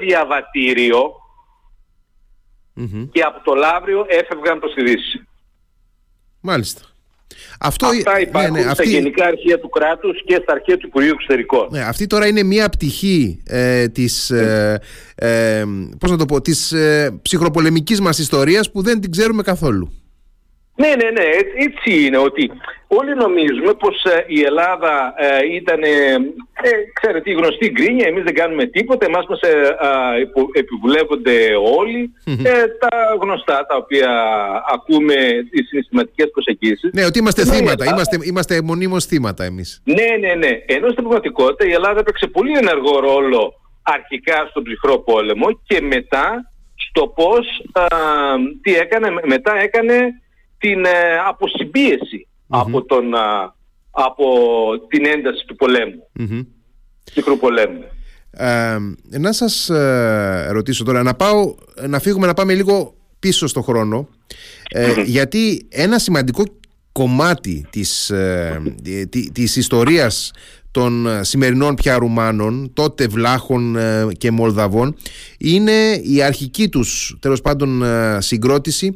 και 3.13 3.23
από 3.23 3.45
το 3.45 3.55
Λαύριο 3.55 4.05
έφευγαν 4.09 4.59
προς 4.59 4.75
τη 4.75 4.83
Δύση. 4.83 5.27
Μάλιστα. 6.41 6.94
Αυτό, 7.61 7.87
Αυτά 7.87 8.13
ναι, 8.13 8.21
υπάρχουν 8.21 8.53
ναι, 8.53 8.65
ναι, 8.65 8.75
στα 8.75 8.85
γενικά 8.85 9.27
αρχεία 9.27 9.61
του 9.61 9.69
κράτους 9.69 10.23
και 10.25 10.41
στα 10.43 10.53
αρχεία 10.53 10.77
του 10.77 10.87
Υπουργείου 10.87 11.13
Εξωτερικών. 11.13 11.69
Ναι, 11.71 11.81
αυτή 11.81 12.07
τώρα 12.07 12.27
είναι 12.27 12.43
μία 12.43 12.69
πτυχή 12.69 13.43
ε, 13.47 13.89
της, 13.89 14.31
ε, 14.31 14.81
ε, 15.15 15.65
πώς 15.99 16.11
να 16.11 16.17
το 16.17 16.25
πω, 16.25 16.41
της 16.41 16.73
ε, 16.73 17.19
ψυχροπολεμικής 17.23 18.01
μας 18.01 18.19
ιστορίας 18.19 18.71
που 18.71 18.83
δεν 18.83 19.01
την 19.01 19.11
ξέρουμε 19.11 19.43
καθόλου. 19.43 20.04
Ναι, 20.77 20.89
ναι, 20.89 21.11
ναι, 21.11 21.25
έτσι 21.67 22.05
είναι 22.05 22.19
ότι 22.19 22.51
όλοι 22.87 23.15
νομίζουμε 23.15 23.75
πως 23.75 24.05
ε, 24.05 24.25
η 24.27 24.43
Ελλάδα 24.43 25.15
ε, 25.17 25.55
ήταν, 25.55 25.83
ε, 25.83 26.17
ξέρετε, 26.93 27.31
η 27.31 27.35
γνωστή 27.35 27.71
γκρίνια, 27.71 28.07
εμείς 28.07 28.23
δεν 28.23 28.35
κάνουμε 28.35 28.67
τίποτα, 28.67 29.07
εμάς 29.07 29.27
μας 29.29 29.41
ε, 29.41 29.77
επιβουλεύονται 30.53 31.37
τα 32.79 33.17
γνωστά 33.21 33.67
τα 33.67 33.77
οποία 33.77 34.11
ακούμε 34.75 35.15
τις 35.51 35.69
συναισθηματικές 35.69 36.31
προσεγγίσεις. 36.31 36.91
Ναι, 36.93 37.05
ότι 37.05 37.19
είμαστε 37.19 37.45
ναι, 37.45 37.53
θύματα, 37.53 37.85
είμαστε, 37.85 38.19
είμαστε 38.23 38.63
μονίμως 38.63 39.05
θύματα 39.05 39.45
εμείς. 39.45 39.83
Ναι, 39.85 40.29
ναι, 40.29 40.35
ναι, 40.35 40.53
ενώ 40.67 40.89
στην 40.91 41.03
πραγματικότητα 41.03 41.67
η 41.67 41.73
Ελλάδα 41.73 42.01
έπαιξε 42.01 42.27
πολύ 42.27 42.53
ενεργό 42.57 43.01
ρόλο 43.01 43.55
αρχικά 43.83 44.47
στον 44.51 44.63
ψυχρό 44.63 44.99
πόλεμο 44.99 45.47
και 45.67 45.81
μετά 45.81 46.53
στο 46.89 47.07
πώς, 47.07 47.47
τι 48.63 48.75
έκανε, 48.75 49.09
μετά 49.25 49.53
έκανε 49.63 50.24
την 50.65 50.85
ε, 50.85 51.19
αποσυμπιεση 51.29 52.27
από, 52.49 52.85
τον, 52.85 53.05
από 53.91 54.27
την 54.89 55.07
ένταση 55.07 55.45
του 55.47 55.55
πολέμου, 55.55 56.09
mm-hmm. 56.19 57.39
πολέμου. 57.41 57.85
Ε, 58.31 58.77
να 59.19 59.33
σας 59.33 59.69
ε, 59.71 60.49
ρωτήσω 60.51 60.85
τώρα, 60.85 61.03
να, 61.03 61.15
πάω, 61.15 61.55
να 61.89 61.99
φύγουμε 61.99 62.27
να 62.27 62.35
πάμε 62.35 62.55
λίγο 62.55 62.95
πίσω 63.19 63.47
στο 63.47 63.63
χρόνο, 63.63 64.09
ε, 64.69 65.03
γιατί 65.03 65.67
ένα 65.69 65.99
σημαντικό 65.99 66.45
κομμάτι 66.93 67.67
της, 67.71 68.11
ε, 68.11 68.63
της 69.33 69.57
ιστορίας 69.57 70.33
των 70.71 71.07
σημερινών 71.21 71.75
πια 71.75 71.99
Ρουμάνων, 71.99 72.73
τότε 72.73 73.07
Βλάχων 73.07 73.77
και 74.19 74.31
Μολδαβών, 74.31 74.97
είναι 75.39 76.01
η 76.03 76.23
αρχική 76.23 76.69
τους, 76.69 77.17
τέλος 77.21 77.41
πάντων, 77.41 77.83
συγκρότηση 78.19 78.95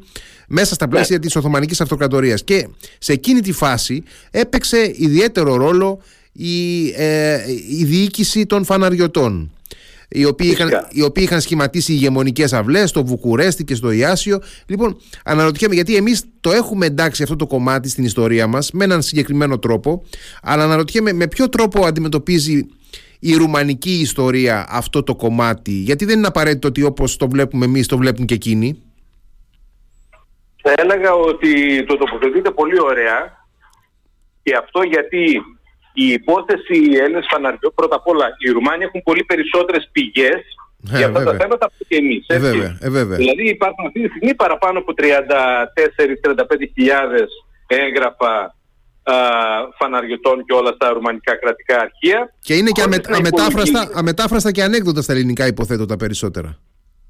μέσα 0.48 0.74
στα 0.74 0.88
πλαίσια 0.88 1.16
ναι. 1.16 1.22
της 1.22 1.36
Οθωμανικής 1.36 1.80
Αυτοκρατορίας 1.80 2.44
και 2.44 2.68
σε 2.98 3.12
εκείνη 3.12 3.40
τη 3.40 3.52
φάση 3.52 4.02
έπαιξε 4.30 4.92
ιδιαίτερο 4.96 5.56
ρόλο 5.56 6.02
η, 6.32 6.88
ε, 6.96 7.38
η 7.68 7.84
διοίκηση 7.84 8.46
των 8.46 8.64
φαναριωτών 8.64 9.50
οι 10.08 10.24
οποίοι, 10.24 10.48
είχαν, 10.52 10.70
οι 10.90 11.02
οποίοι 11.02 11.24
είχαν 11.26 11.40
σχηματίσει 11.40 11.92
ηγεμονικές 11.92 12.52
αυλές 12.52 12.88
στο 12.88 13.04
Βουκουρέστι 13.04 13.64
και 13.64 13.74
στο 13.74 13.90
Ιάσιο. 13.90 14.40
Λοιπόν, 14.66 14.96
αναρωτιέμαι 15.24 15.74
γιατί 15.74 15.96
εμείς 15.96 16.22
το 16.40 16.50
έχουμε 16.50 16.86
εντάξει 16.86 17.22
αυτό 17.22 17.36
το 17.36 17.46
κομμάτι 17.46 17.88
στην 17.88 18.04
ιστορία 18.04 18.46
μας 18.46 18.70
με 18.72 18.84
έναν 18.84 19.02
συγκεκριμένο 19.02 19.58
τρόπο, 19.58 20.02
αλλά 20.42 20.64
αναρωτιέμαι 20.64 21.12
με 21.12 21.28
ποιο 21.28 21.48
τρόπο 21.48 21.86
αντιμετωπίζει 21.86 22.66
η 23.18 23.34
ρουμανική 23.34 23.90
ιστορία 23.90 24.66
αυτό 24.68 25.02
το 25.02 25.16
κομμάτι, 25.16 25.72
γιατί 25.72 26.04
δεν 26.04 26.18
είναι 26.18 26.26
απαραίτητο 26.26 26.68
ότι 26.68 26.82
όπως 26.82 27.16
το 27.16 27.28
βλέπουμε 27.28 27.64
εμείς, 27.64 27.86
το 27.86 27.96
βλέπουν 27.96 28.26
και 28.26 28.34
εκείνοι. 28.34 28.82
Θα 30.62 30.74
έλεγα 30.76 31.14
ότι 31.14 31.84
το 31.84 31.96
τοποθετείτε 31.96 32.50
πολύ 32.50 32.80
ωραία 32.80 33.46
και 34.42 34.56
αυτό 34.56 34.82
γιατί 34.82 35.42
η 35.92 36.06
υπόθεση 36.12 36.78
Έλληνες 37.02 37.26
φαναριών, 37.30 37.72
πρώτα 37.74 37.96
απ' 37.96 38.06
όλα 38.06 38.26
οι 38.38 38.50
Ρουμάνοι 38.50 38.84
έχουν 38.84 39.02
πολύ 39.02 39.24
περισσότερες 39.24 39.88
πηγές 39.92 40.40
ε, 40.92 40.96
για 40.96 41.06
αυτά 41.06 41.22
τα 41.24 41.34
θέματα 41.40 41.66
από 41.66 41.74
και 41.88 41.96
εμείς. 41.96 42.24
Ε, 42.26 42.38
βέβαια, 42.38 42.78
ε, 42.80 42.90
βέβαια. 42.90 43.16
Δηλαδή 43.16 43.48
υπάρχουν 43.48 43.86
αυτή 43.86 44.00
τη 44.02 44.08
στιγμή 44.08 44.34
παραπάνω 44.34 44.78
από 44.78 44.92
34-35 44.96 45.04
χιλιάδες 46.74 47.28
έγγραφα 47.66 48.34
α, 49.02 49.14
φαναριωτών 49.78 50.44
και 50.44 50.54
όλα 50.54 50.72
στα 50.74 50.92
ρουμανικά 50.92 51.36
κρατικά 51.36 51.80
αρχεία. 51.80 52.34
Και 52.40 52.54
είναι 52.54 52.70
και 52.70 52.82
αμε, 52.82 53.00
αμετάφραστα, 53.08 53.90
αμετάφραστα 53.94 54.50
και 54.52 54.62
ανέκδοτα 54.62 55.02
στα 55.02 55.12
ελληνικά 55.12 55.46
υποθέτω 55.46 55.86
τα 55.86 55.96
περισσότερα. 55.96 56.58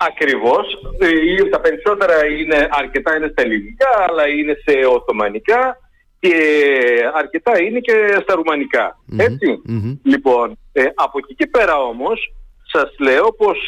Ακριβώς. 0.00 0.66
Ε, 0.98 1.48
τα 1.48 1.60
περισσότερα 1.60 2.26
είναι, 2.26 2.68
αρκετά 2.70 3.16
είναι 3.16 3.28
στα 3.32 3.42
ελληνικά, 3.42 3.88
αλλά 4.08 4.28
είναι 4.28 4.56
σε 4.64 4.86
οθωμανικά 4.86 5.76
και 6.20 6.34
αρκετά 7.14 7.62
είναι 7.62 7.78
και 7.78 8.18
στα 8.22 8.34
ρουμανικα 8.34 8.98
ετσι 9.16 9.62
Λοιπόν, 10.02 10.58
ε, 10.72 10.84
από 10.94 11.18
εκεί 11.18 11.34
και 11.34 11.46
πέρα 11.46 11.80
όμως, 11.82 12.32
σας 12.72 12.94
λέω 12.98 13.32
πως 13.32 13.58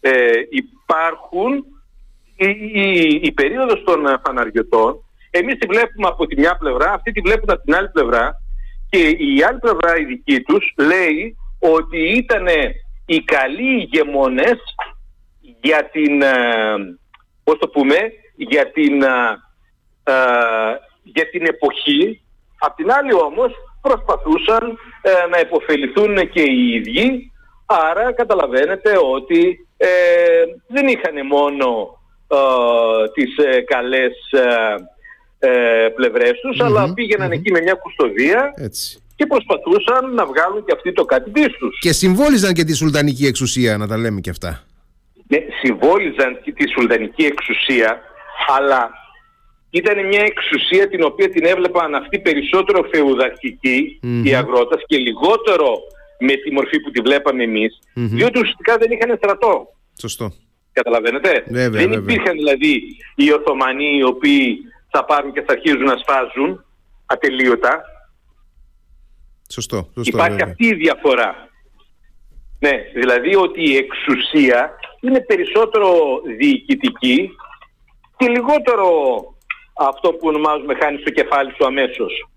ε, 0.00 0.10
υπάρχουν 0.50 1.64
η, 2.36 2.48
η, 2.72 3.20
η 3.22 3.32
περίοδος 3.32 3.82
των 3.84 4.20
φαναριωτών, 4.24 5.04
εμείς 5.30 5.58
τη 5.58 5.66
βλέπουμε 5.66 6.06
από 6.08 6.26
τη 6.26 6.38
μια 6.38 6.56
πλευρά, 6.56 6.92
αυτοί 6.92 7.12
τη 7.12 7.20
βλέπουν 7.20 7.50
από 7.50 7.62
την 7.62 7.74
άλλη 7.74 7.88
πλευρά 7.88 8.36
και 8.90 9.08
η 9.08 9.42
άλλη 9.48 9.58
πλευρά 9.58 9.96
η 9.98 10.04
δική 10.04 10.40
τους 10.40 10.72
λέει 10.76 11.36
ότι 11.58 11.98
ήταν 11.98 12.46
οι 13.06 13.18
καλοί 13.20 13.80
ηγεμόνες 13.80 14.58
για 15.64 15.88
την, 15.92 16.22
ε, 16.22 16.34
πώς 17.44 17.58
το 17.58 17.68
πούμε, 17.68 17.96
για 18.36 18.70
την, 18.70 19.02
ε, 19.02 19.16
ε, 20.02 20.14
για 21.02 21.28
την 21.30 21.46
εποχή. 21.46 22.20
Απ' 22.58 22.76
την 22.76 22.90
άλλη 22.92 23.14
όμως 23.14 23.52
προσπαθούσαν 23.80 24.78
να 25.30 25.38
υποφεληθούν 25.38 26.30
και 26.30 26.42
οι 26.42 26.74
ίδιοι, 26.74 27.32
άρα 27.66 28.12
καταλαβαίνετε 28.12 28.92
ότι 29.12 29.66
δεν 30.68 30.86
είχαν 30.86 31.26
μόνο 31.26 31.98
τις 33.14 33.30
καλές 33.66 34.12
πλευρές 35.94 36.40
τους, 36.40 36.60
αλλά 36.60 36.94
πήγαιναν 36.94 37.30
εκεί 37.30 37.50
με 37.50 37.60
μια 37.60 37.74
κουστοδία 37.74 38.54
και 39.16 39.26
προσπαθούσαν 39.26 40.14
να 40.14 40.26
βγάλουν 40.26 40.64
και 40.64 40.72
αυτοί 40.72 40.92
το 40.92 41.04
κάτι 41.04 41.30
τους. 41.58 41.78
Και 41.80 41.92
συμβόλιζαν 41.92 42.52
και 42.52 42.64
τη 42.64 42.74
Σουλτανική 42.74 43.26
εξουσία, 43.26 43.76
να 43.76 43.86
τα 43.86 43.96
λέμε 43.96 44.20
και 44.20 44.30
αυτά 44.30 44.64
ναι, 45.28 45.38
συμβόλιζαν 45.62 46.40
τη 46.54 46.68
Σουλτανική 46.68 47.24
εξουσία, 47.24 48.00
αλλά 48.56 48.90
ήταν 49.70 50.06
μια 50.06 50.20
εξουσία 50.20 50.88
την 50.88 51.04
οποία 51.04 51.28
την 51.30 51.44
έβλεπαν 51.44 51.94
αυτοί 51.94 52.18
περισσότερο 52.20 52.88
οι 54.22 54.34
αγρότες 54.34 54.82
και 54.86 54.96
λιγότερο 54.96 55.78
με 56.18 56.32
τη 56.32 56.52
μορφή 56.52 56.80
που 56.80 56.90
τη 56.90 57.00
βλέπαμε 57.00 57.42
εμείς, 57.42 57.78
διότι 57.94 58.38
ουσιαστικά 58.38 58.76
δεν 58.76 58.90
είχαν 58.90 59.16
στρατό. 59.16 59.68
Σωστό. 60.00 60.32
Καταλαβαίνετε; 60.72 61.44
Βέβαια, 61.46 61.80
δεν 61.80 61.88
βέβαια. 61.88 61.98
υπήρχαν 61.98 62.36
δηλαδή 62.36 62.82
οι 63.14 63.32
Οθωμανοί 63.32 63.96
οι 63.96 64.02
οποίοι 64.02 64.58
θα 64.90 65.04
πάρουν 65.04 65.32
και 65.32 65.42
θα 65.42 65.52
αρχίζουν 65.52 65.82
να 65.84 65.96
σφάζουν 65.96 66.64
ατελείωτα. 67.06 67.82
Σωστό. 69.48 69.76
Σωστό 69.94 70.16
Υπάρχει 70.16 70.36
βέβαια. 70.36 70.46
αυτή 70.50 70.66
η 70.66 70.74
διαφορά. 70.74 71.48
Ναι, 72.58 72.82
δηλαδή 72.94 73.34
ότι 73.34 73.62
η 73.70 73.76
εξουσία 73.76 74.74
είναι 75.06 75.20
περισσότερο 75.20 75.88
διοικητική 76.38 77.30
και 78.16 78.28
λιγότερο 78.28 78.88
αυτό 79.74 80.10
που 80.12 80.26
ονομάζουμε 80.28 80.74
χάνεις 80.74 81.00
στο 81.00 81.10
κεφάλι 81.10 81.52
σου 81.56 81.66
αμέσως. 81.66 82.28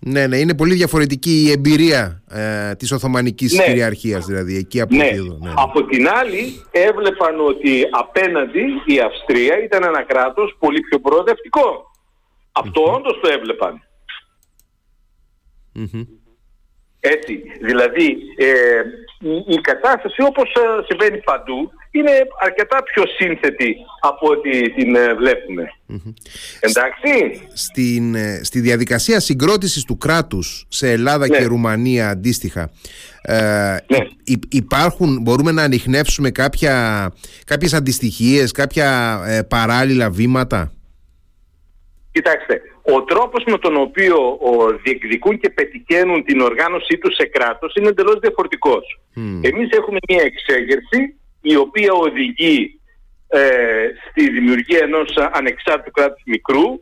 Ναι, 0.00 0.26
ναι, 0.26 0.36
είναι 0.38 0.54
πολύ 0.56 0.74
διαφορετική 0.74 1.44
η 1.46 1.50
εμπειρία 1.50 2.22
ε, 2.30 2.74
της 2.74 2.92
Οθωμανικής 2.92 3.52
Ναι. 3.56 3.64
κυριαρχίας 3.64 4.24
δηλαδή 4.26 4.56
εκεί 4.56 4.80
από 4.80 4.94
Ναι. 4.94 5.04
εκεί 5.04 5.14
εδώ. 5.14 5.38
Ναι, 5.40 5.48
ναι. 5.48 5.54
Από 5.56 5.84
την 5.84 6.08
άλλη 6.08 6.62
έβλεπαν 6.70 7.40
ότι 7.40 7.86
απέναντι 7.90 8.64
η 8.86 9.00
Αυστρία 9.00 9.62
ήταν 9.64 9.82
ένα 9.84 10.02
κράτος 10.02 10.56
πολύ 10.58 10.80
πιο 10.80 10.98
προοδευτικό. 11.00 11.90
Αυτό 12.52 12.92
όντως 12.92 13.20
το 13.22 13.28
έβλεπαν. 13.28 13.82
Μμμ. 15.72 16.02
Έτσι, 17.00 17.42
δηλαδή 17.60 18.16
ε, 18.36 18.80
η, 19.20 19.54
η 19.54 19.60
κατάσταση 19.60 20.22
όπως 20.22 20.52
ε, 20.54 20.84
συμβαίνει 20.86 21.18
παντού 21.18 21.70
είναι 21.90 22.10
αρκετά 22.40 22.82
πιο 22.82 23.02
σύνθετη 23.18 23.76
από 24.00 24.28
ό,τι 24.28 24.72
την 24.74 24.94
ε, 24.94 25.14
βλέπουμε. 25.14 25.72
Εντάξει. 26.60 27.42
Στην, 27.54 28.14
ε, 28.14 28.40
στη 28.42 28.60
διαδικασία 28.60 29.20
συγκρότησης 29.20 29.84
του 29.84 29.98
κράτους 29.98 30.66
σε 30.68 30.90
Ελλάδα 30.90 31.26
Ναι. 31.28 31.36
και 31.38 31.44
Ρουμανία 31.44 32.08
αντίστοιχα 32.08 32.70
ε, 33.22 33.76
Ναι. 33.86 33.98
υ- 34.24 34.54
υπάρχουν, 34.54 35.18
μπορούμε 35.22 35.52
να 35.52 35.62
ανοιχνεύσουμε 35.62 36.30
κάποια, 36.30 37.12
κάποιες 37.44 37.74
αντιστοιχίες, 37.74 38.52
κάποια 38.52 39.20
ε, 39.26 39.42
παράλληλα 39.42 40.10
βήματα; 40.10 40.70
Κοιτάξτε, 42.12 42.60
ο 42.94 43.02
τρόπος 43.02 43.44
με 43.46 43.58
τον 43.58 43.76
οποίο 43.76 44.16
ο, 44.40 44.78
διεκδικούν 44.82 45.38
και 45.38 45.50
πετυχαίνουν 45.50 46.24
την 46.24 46.40
οργάνωσή 46.40 46.98
τους 46.98 47.14
σε 47.14 47.26
κράτος 47.26 47.74
είναι 47.74 47.88
εντελώς 47.88 48.18
διαφορετικός. 48.18 49.00
Μμ. 49.14 49.44
Εμείς 49.44 49.68
έχουμε 49.70 49.98
μια 50.08 50.22
εξέγερση 50.22 51.18
η 51.40 51.56
οποία 51.56 51.92
οδηγεί 51.92 52.80
ε, 53.28 53.40
στη 54.10 54.30
δημιουργία 54.30 54.78
ενός 54.82 55.16
ανεξάρτητου 55.32 55.90
κράτους 55.90 56.22
μικρού 56.26 56.80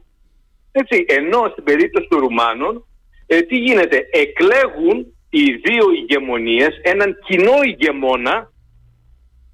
έτσι, 0.73 1.04
ενώ 1.08 1.49
στην 1.52 1.64
περίπτωση 1.64 2.08
των 2.08 2.18
Ρουμάνων 2.18 2.87
ε, 3.26 3.40
τι 3.40 3.56
γίνεται, 3.56 4.08
εκλέγουν 4.12 5.14
οι 5.30 5.52
δύο 5.52 5.90
ηγεμονίες 5.92 6.80
έναν 6.82 7.18
κοινό 7.25 7.62
ηγεμόνα 7.64 8.52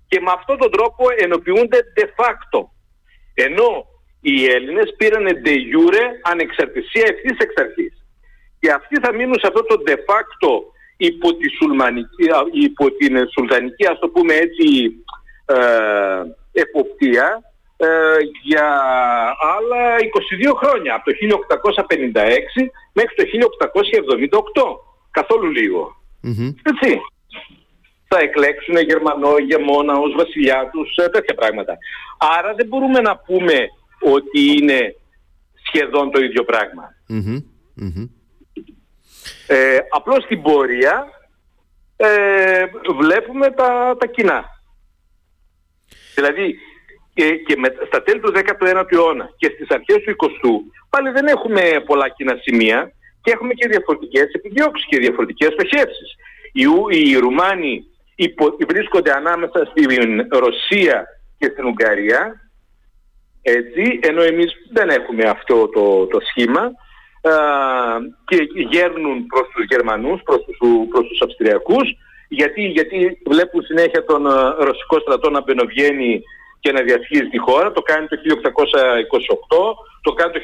και 0.08 0.20
με 0.20 0.30
αυτόν 0.34 0.58
τον 0.58 0.70
τρόπο 0.70 1.04
ενοποιούνται 1.18 1.78
de 1.96 2.02
facto. 2.02 2.60
Ενώ 3.34 3.86
οι 4.20 4.44
Έλληνες 4.44 4.94
πήραν 4.96 5.26
de 5.44 5.54
jure 5.70 6.04
ανεξαρτησία 6.22 7.04
ευθύς 7.06 7.38
εξ 7.38 7.52
αρχής. 7.56 8.04
Και 8.60 8.70
αυτοί 8.72 9.00
θα 9.00 9.14
μείνουν 9.14 9.38
σε 9.40 9.46
αυτό 9.46 9.62
το 9.64 9.82
de 9.86 9.96
facto 10.08 10.52
υπό, 10.96 11.34
τη 11.34 11.48
σουλμανική, 11.48 12.30
α, 12.30 12.40
υπό 12.52 12.90
την 12.90 13.16
ε, 13.16 13.28
σουλτανική, 13.34 13.86
ας 13.86 13.98
το 13.98 14.08
πούμε 14.08 14.34
έτσι, 14.34 14.66
ε, 15.46 15.60
εποπτεία 16.52 17.42
ε, 17.76 17.88
για 18.42 18.66
άλλα 19.56 19.96
22 20.50 20.54
χρόνια, 20.62 20.94
από 20.94 21.04
το 21.04 21.12
1856 21.22 22.70
μέχρι 22.92 23.14
το 23.14 23.24
1878. 24.54 24.76
Καθόλου 25.10 25.50
λίγο. 25.50 25.96
Μμμ. 26.20 26.52
Έτσι. 26.62 27.00
Θα 28.08 28.18
εκλέξουν 28.18 28.76
Γερμανό 28.76 29.36
ηγεμόνα 29.36 29.94
ως 29.98 30.14
βασιλιά 30.16 30.70
τους, 30.72 30.96
ε, 30.96 31.08
τέτοια 31.08 31.34
πράγματα. 31.34 31.78
Άρα 32.38 32.54
δεν 32.54 32.66
μπορούμε 32.66 33.00
να 33.00 33.16
πούμε 33.16 33.68
ότι 34.00 34.40
είναι 34.56 34.94
σχεδόν 35.66 36.10
το 36.10 36.20
ίδιο 36.20 36.44
πράγμα. 36.44 36.94
Μμμ. 37.06 37.38
Μμμ. 37.74 38.08
Ε, 39.46 39.78
απλώς 39.90 40.24
στην 40.24 40.42
πορεία 40.42 41.06
ε, 41.96 42.64
βλέπουμε 43.00 43.50
τα, 43.50 43.96
τα 43.98 44.06
κοινά. 44.06 44.44
Δηλαδή 46.14 46.58
και, 47.14 47.36
και 47.36 47.56
με, 47.56 47.68
στα 47.86 48.02
τέλη 48.02 48.20
του 48.20 48.32
19ου 48.34 48.84
αιώνα 48.88 49.30
και 49.36 49.50
στις 49.54 49.68
αρχές 49.68 49.96
του 49.96 50.16
20ου 50.18 50.50
πάλι 50.90 51.10
δεν 51.10 51.26
έχουμε 51.26 51.82
πολλά 51.86 52.08
κοινά 52.08 52.36
σημεία 52.40 52.92
και 53.22 53.30
έχουμε 53.30 53.52
και 53.52 53.68
διαφορετικές 53.68 54.32
επιδιώξεις 54.32 54.86
και 54.86 54.98
διαφορετικές 54.98 55.52
στοχεύσεις. 55.52 56.14
Οι, 56.52 56.64
Ου- 56.66 56.90
οι 56.90 57.16
Ρουμάνοι 57.16 57.84
υπο, 58.14 58.56
βρίσκονται 58.68 59.12
ανάμεσα 59.12 59.64
στην 59.70 60.26
Ρωσία 60.30 61.06
και 61.38 61.50
στην 61.52 61.64
Ουγγαρία 61.64 62.49
έτσι, 63.42 63.98
ενώ 64.02 64.22
εμείς 64.22 64.52
δεν 64.72 64.88
έχουμε 64.88 65.24
αυτό 65.28 65.68
το, 65.68 66.06
το 66.06 66.18
σχήμα 66.28 66.60
α, 66.60 67.34
και 68.24 68.36
γέρνουν 68.70 69.26
προς 69.26 69.48
τους 69.52 69.64
Γερμανούς, 69.68 70.22
προς 70.22 70.44
τους, 70.44 70.58
προς 70.90 71.06
τους 71.08 71.20
Αυστριακούς 71.20 71.96
γιατί, 72.28 72.62
γιατί 72.62 73.18
βλέπουν 73.26 73.62
συνέχεια 73.62 74.04
τον 74.04 74.26
α, 74.26 74.54
ρωσικό 74.58 75.00
στρατό 75.00 75.30
να 75.30 75.42
μπαινοβγαίνει 75.42 76.22
και 76.60 76.72
να 76.72 76.82
διασχίζει 76.82 77.28
τη 77.28 77.38
χώρα. 77.38 77.72
Το 77.72 77.82
κάνει 77.82 78.06
το 78.06 78.16
1828, 78.16 79.74
το 80.02 80.12
κάνει 80.12 80.32
το 80.32 80.40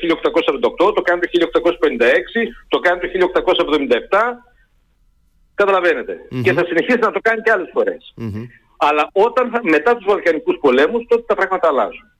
1848, 0.88 0.94
το 0.94 1.02
κάνει 1.02 1.20
το 1.20 1.28
1856, 1.42 2.52
το 2.68 2.78
κάνει 2.78 3.00
το 3.00 3.08
1877. 4.10 4.18
καταλαβαινετε 5.54 6.14
Και 6.42 6.52
θα 6.52 6.64
συνεχίσει 6.66 6.98
να 6.98 7.10
το 7.10 7.20
κάνει 7.22 7.40
και 7.42 7.50
άλλες 7.50 7.70
φορές. 7.72 8.12
Μμμ. 8.16 8.46
Αλλά 8.76 9.08
όταν 9.12 9.50
θα, 9.50 9.60
μετά 9.62 9.96
τους 9.96 10.04
Βαλκανικούς 10.08 10.56
πολέμους 10.60 11.06
τότε 11.08 11.22
τα 11.26 11.34
πράγματα 11.34 11.68
αλλάζουν. 11.68 12.15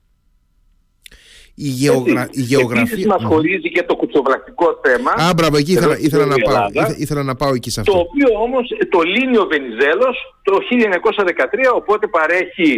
Η, 1.59 1.67
γεωγρα... 1.81 2.21
Έτσι. 2.21 2.39
η 2.39 2.43
γεωγραφία... 2.43 2.81
Επίσης 2.91 3.05
μας 3.05 3.21
Μμμ. 3.23 3.27
χωρίζει 3.31 3.69
και 3.75 3.83
το 3.83 3.95
κουτσοβλακτικό 3.95 4.67
θέμα. 4.83 5.11
Α, 5.11 5.33
μπράβο, 5.37 5.57
εκεί 5.57 5.71
εδώ 5.71 5.79
ήθελα, 5.81 5.95
στην 5.95 6.05
ήθελα, 6.07 6.25
να 6.25 6.37
πάω, 6.37 6.55
Ελλάδα, 6.55 6.81
ήθε- 6.81 6.99
ήθελα 7.03 7.23
να 7.23 7.35
πάω 7.35 7.53
εκεί 7.53 7.69
σε 7.69 7.81
Το 7.83 7.91
αυτό. 7.91 8.03
οποίο 8.05 8.27
όμως 8.45 8.65
το 8.89 8.99
λύνει 9.13 9.37
ο 9.37 9.45
Βενιζέλος 9.53 10.15
το 10.43 10.53
1913, 10.69 11.75
οπότε 11.79 12.07
παρέχει 12.07 12.71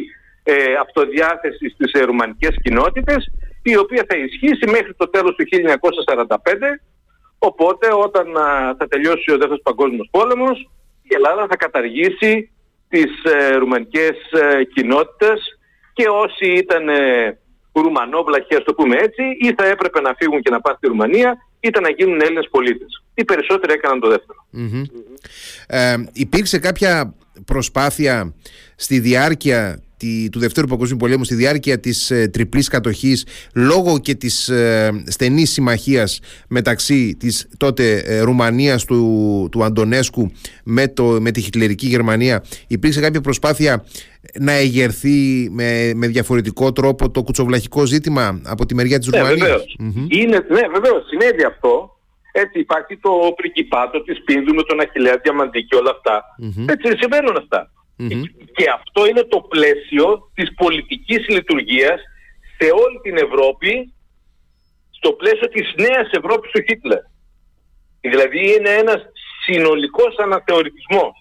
ε, 0.44 0.54
αυτοδιάθεσης 0.86 1.72
στις 1.74 1.92
ε, 1.94 2.04
ρουμανικές 2.10 2.56
κοινότητες, 2.64 3.32
η 3.64 3.78
οποία 3.78 4.06
θα 4.10 4.16
ισχύσει 4.18 4.66
μέχρι 4.76 4.94
το 4.98 5.10
τέλος 5.10 5.36
του 5.36 5.44
1945, 5.48 6.38
οπότε 7.40 7.88
όταν 8.06 8.38
α, 8.38 8.76
θα 8.78 8.88
τελειώσει 8.88 9.32
ο 9.32 9.38
Δεύτερος 9.38 9.62
Παγκόσμιος 9.64 10.08
Πόλεμος, 10.12 10.58
η 11.04 11.12
Ελλάδα 11.16 11.46
θα 11.50 11.56
καταργήσει 11.56 12.52
τις 12.90 13.12
ε, 13.24 13.56
ρουμανικές 13.56 14.18
ε, 14.32 14.64
κοινότητες 14.64 15.40
και 15.94 16.06
όσοι 16.24 16.46
ήταν 16.64 16.90
ε, 16.90 17.38
ρουμανόβλαχοι, 17.82 18.56
ας 18.56 18.64
το 18.64 18.74
πούμε 18.74 18.96
έτσι, 18.98 19.24
ή 19.40 19.54
θα 19.58 19.66
έπρεπε 19.66 20.02
να 20.02 20.14
φύγουν 20.18 20.42
και 20.42 20.50
να 20.50 20.62
πάνε 20.62 20.76
στη 20.78 20.88
Ρουμανία, 20.88 21.38
είτε 21.60 21.80
να 21.80 21.90
γίνουν 21.90 22.22
Έλληνες 22.22 22.48
πολίτες. 22.52 23.04
Οι 23.14 23.24
περισσότεροι 23.24 23.74
έκαναν 23.74 24.00
το 24.00 24.08
δεύτερο. 24.10 24.46
Μμμ. 24.50 24.84
Ε, 25.68 25.96
υπήρξε 26.14 26.60
κάποια 26.60 27.14
προσπάθεια 27.46 28.34
στη 28.76 29.00
διάρκεια 29.00 29.84
τη- 30.00 30.30
του 30.30 30.40
Δευτέρου 30.40 30.68
Παγκοσμίου 30.68 30.98
Πολέμου, 30.98 31.24
στη 31.24 31.36
διάρκεια 31.36 31.80
της 31.80 32.12
ε, 32.12 32.28
τριπλής 32.28 32.68
κατοχής, 32.68 33.26
λόγω 33.54 34.00
και 34.00 34.16
της 34.16 34.50
ε, 34.50 35.04
στενής 35.08 35.52
συμμαχίας 35.52 36.20
μεταξύ 36.48 37.16
της 37.20 37.48
τότε 37.58 37.98
ε, 38.06 38.20
Ρουμανίας 38.20 38.86
του, 38.86 39.48
του 39.52 39.64
Αντωνέσκου 39.64 40.32
με, 40.64 40.88
το, 40.88 41.04
με 41.04 41.32
τη 41.32 41.42
χιτλερική 41.42 41.88
Γερμανία, 41.88 42.44
υπήρξε 42.68 43.00
κάποια 43.02 43.22
προσπάθεια 43.22 43.86
να 44.40 44.52
εγερθεί 44.52 45.48
με, 45.52 45.92
με 45.96 46.08
διαφορετικό 46.08 46.72
τρόπο 46.72 47.10
το 47.12 47.24
κουτσοβλαχικό 47.24 47.86
ζήτημα 47.86 48.42
από 48.46 48.66
τη 48.66 48.76
μεριά 48.76 49.00
της 49.00 49.08
Ναι, 49.08 49.18
Ρουμανίας; 49.18 49.40
βεβαίως. 49.48 49.76
Μμμ. 49.80 50.06
Είναι, 50.10 50.38
ναι, 50.50 50.62
βεβαίως, 50.74 51.04
συνέβη 51.10 51.44
αυτό. 51.44 51.94
Έτσι 52.32 52.60
υπάρχει 52.60 52.98
το 52.98 53.10
πριγκιπάτο 53.36 54.04
της 54.04 54.24
Πίνδου 54.24 54.54
με 54.56 54.64
τον 54.64 54.80
Αχιλέα 54.80 55.18
Διαμαντή 55.24 55.64
και 55.64 55.76
όλα 55.76 55.92
αυτά. 55.98 56.24
Έτσι 56.74 56.98
συμβαίνουν 57.00 57.36
αυτά. 57.38 57.72
Μμμ. 58.02 58.24
Και 58.56 58.66
αυτό 58.74 59.06
είναι 59.08 59.24
το 59.24 59.40
πλαίσιο 59.42 60.32
της 60.34 60.54
πολιτικής 60.54 61.28
λειτουργίας 61.28 62.00
σε 62.58 62.68
όλη 62.84 63.00
την 63.02 63.18
Ευρώπη 63.18 63.94
στο 64.90 65.12
πλαίσιο 65.12 65.48
της 65.50 65.74
νέας 65.78 66.10
Ευρώπης 66.12 66.52
του 66.52 66.64
Χίτλερ. 66.68 67.02
Δηλαδή 68.02 68.54
είναι 68.54 68.70
ένας 68.70 69.02
συνολικός 69.46 70.16
αναθεωρητισμός. 70.18 71.14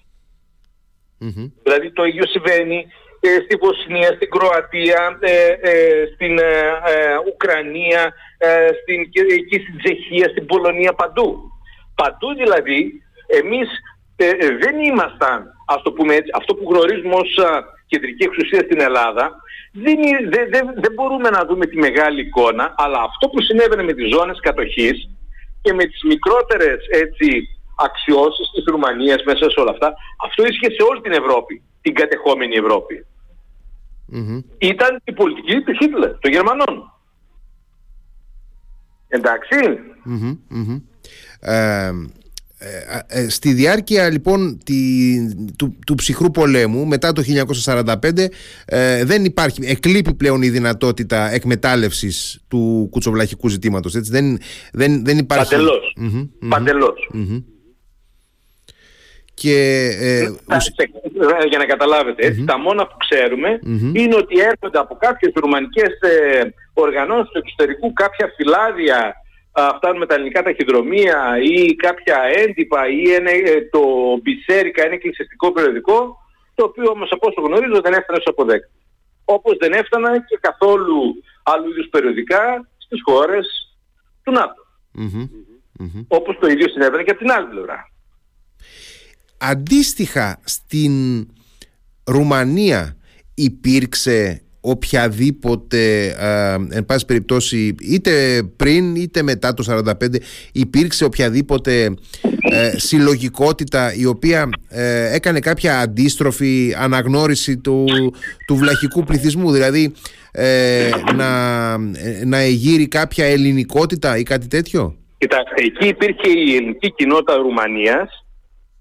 Μμμ. 1.19 1.51
Δηλαδή 1.62 1.93
το 1.93 2.05
ίδιο 2.05 2.27
συμβαίνει 2.27 2.87
ε, 3.21 3.29
στη 3.45 3.57
Βοσνία, 3.57 4.11
στην 4.17 4.31
Κροατία, 4.31 5.19
ε, 5.21 5.47
ε, 5.71 6.07
στην 6.14 6.38
ε, 6.38 6.43
ε, 6.93 7.17
Ουκρανία, 7.29 8.14
ε, 8.38 8.71
στην, 8.83 9.11
και 9.11 9.21
εκεί 9.21 9.59
στην 9.62 9.79
Τσεχία, 9.79 10.29
στην 10.29 10.47
Πολωνία, 10.47 10.93
παντού. 10.93 11.53
Παντού 11.95 12.35
δηλαδή 12.35 13.03
εμείς 13.27 13.69
ε, 14.20 14.28
ε, 14.28 14.57
δεν 14.62 14.74
ήμασταν, 14.90 15.38
ας 15.66 15.83
το 15.83 15.92
πούμε 15.92 16.14
έτσι, 16.14 16.31
αυτό 16.35 16.54
που 16.54 16.72
γνωρίζουμε 16.72 17.14
ως 17.14 17.38
α, 17.38 17.50
κεντρική 17.87 18.24
εξουσία 18.24 18.61
στην 18.64 18.81
Ελλάδα, 18.81 19.24
δεν, 19.72 19.98
είναι- 20.04 20.28
δεν, 20.35 20.44
δεν, 20.50 20.64
δεν 20.85 20.92
μπορούμε 20.94 21.28
να 21.31 21.44
δούμε 21.46 21.66
τη 21.66 21.76
μεγάλη 21.76 22.20
εικόνα, 22.20 22.74
αλλά 22.76 23.00
αυτό 23.09 23.28
που 23.28 23.40
συνέβαινε 23.42 23.83
με 23.83 23.92
τις 23.92 24.09
ζώνες 24.14 24.38
κατοχής 24.40 25.09
και 25.62 25.72
με 25.72 25.85
τις 25.85 26.02
μικρότερες 26.02 26.81
έτσι, 27.02 27.28
αξιώσεις 27.87 28.50
της 28.54 28.64
Ρουμανίας 28.66 29.22
μέσα 29.24 29.50
σε 29.50 29.61
όλα 29.61 29.70
αυτά. 29.70 29.94
Αυτό 30.24 30.42
ίσχυε 30.46 30.70
σε 30.70 30.83
όλη 30.90 31.00
την 31.00 31.12
Ευρώπη, 31.12 31.62
την 31.81 31.94
κατεχόμενη 31.94 32.54
Ήταν 34.59 35.00
η 35.04 35.12
πολιτική 35.12 35.61
του 35.61 35.72
Χίτλερ, 35.72 36.18
των 36.18 36.31
Γερμανών. 36.31 36.92
Εντάξει. 39.09 39.78
Ε, 41.40 41.90
ε, 42.61 43.21
ε, 43.21 43.29
στη 43.29 43.53
διάρκεια 43.53 44.11
λοιπόν 44.11 44.59
τη, 44.64 44.75
του, 45.59 45.79
του 45.87 45.94
ψυχρού 45.94 46.31
πολέμου 46.31 46.87
μετά 46.87 47.12
το 47.12 47.23
1945 47.64 47.94
ε, 48.64 49.05
δεν 49.05 49.25
υπάρχει, 49.25 49.61
εκλείπει 49.64 50.14
πλέον 50.14 50.42
η 50.42 50.49
δυνατότητα 50.49 51.31
εκμετάλλευσης 51.33 52.40
του 52.49 52.88
κουτσοβλαχικού 52.90 53.49
ζητήματος 53.49 53.94
έτσι, 53.94 54.11
δεν, 54.11 54.38
δεν, 54.73 55.05
δεν 55.05 55.18
υπάρχει 55.18 55.55
Παντελώς, 56.49 57.09
Και, 59.35 59.88
ε, 60.01 60.33
για 61.49 61.59
να 61.59 61.64
καταλάβετε 61.64 62.44
τα 62.47 62.59
μόνα 62.59 62.87
που 62.87 62.97
ξέρουμε 62.97 63.59
είναι 63.92 64.16
ότι 64.16 64.40
έρχονται 64.40 64.79
από 64.79 64.94
κάποιες 64.94 65.33
ρουμανικές 65.35 66.01
ε, 66.01 66.55
οργανώσεις 66.73 67.31
του 67.31 67.38
εξωτερικού 67.38 67.92
κάποια 67.92 68.33
φυλάδια 68.37 69.14
φτάνουν 69.77 69.99
με 69.99 70.07
τα 70.07 70.14
ελληνικά 70.14 70.42
ταχυδρομεία 70.42 71.38
ή 71.42 71.75
κάποια 71.75 72.18
έντυπα 72.35 72.88
ή 72.88 73.12
ένα, 73.12 73.31
ε, 73.31 73.68
το 73.71 73.81
Μπισέρικα, 74.23 74.85
ένα 74.85 74.94
εκκλησιαστικό 74.94 75.53
περιοδικό, 75.53 76.16
το 76.55 76.64
οποίο 76.64 76.90
όμως 76.90 77.11
από 77.12 77.27
όσο 77.29 77.47
γνωρίζω 77.47 77.81
δεν 77.81 77.92
έφτανε 77.92 78.18
στους 78.21 78.33
αποδέκτες. 78.33 78.71
Όπως 79.25 79.57
δεν 79.57 79.73
έφτανα 79.73 80.25
και 80.25 80.38
καθόλου 80.40 81.23
άλλου 81.42 81.71
είδους 81.71 81.88
περιοδικά 81.88 82.68
στις 82.79 83.01
χώρες 83.05 83.77
του 84.23 84.33
ΝΑΤΟ. 84.33 84.62
Mm-hmm. 84.99 86.05
Όπως 86.09 86.38
το 86.40 86.47
ίδιο 86.47 86.68
συνέβαινε 86.68 87.03
και 87.03 87.11
από 87.11 87.21
την 87.21 87.33
άλλη 87.33 87.47
πλευρά. 87.47 87.90
Αντίστοιχα 89.38 90.40
στην 90.44 90.92
Ρουμανία 92.05 92.97
υπήρξε 93.35 94.42
οποιαδήποτε 94.61 96.07
ε, 96.07 96.77
εν 96.77 96.85
πάση 96.87 97.05
περιπτώσει 97.07 97.75
είτε 97.81 98.42
πριν 98.57 98.94
είτε 98.94 99.23
μετά 99.23 99.55
το 99.55 99.83
45 99.85 99.92
υπήρξε 100.53 101.05
οποιαδήποτε 101.05 101.94
ε, 102.51 102.79
συλλογικότητα 102.79 103.94
η 103.94 104.05
οποία 104.07 104.49
ε, 104.68 105.14
έκανε 105.14 105.40
κάποια 105.40 105.79
αντίστροφη 105.79 106.75
αναγνώριση 106.79 107.59
του, 107.59 107.85
του 108.47 108.57
βλαχικού 108.57 109.05
πληθυσμού. 109.05 109.51
Δηλαδή 109.51 109.92
ε, 110.33 110.90
να, 111.14 111.77
να 112.25 112.38
εγείρει 112.38 112.88
κάποια 112.88 113.25
ελληνικότητα 113.25 114.16
ή 114.18 114.23
κάτι 114.23 114.47
τέτοιο; 114.47 114.97
Κοιτάξτε, 115.18 115.64
εκεί 115.64 115.88
υπήρχε 115.88 116.29
η 116.29 116.55
ελληνική 116.55 116.92
κοινότητα 116.92 117.35
Ρουμανίας 117.35 118.25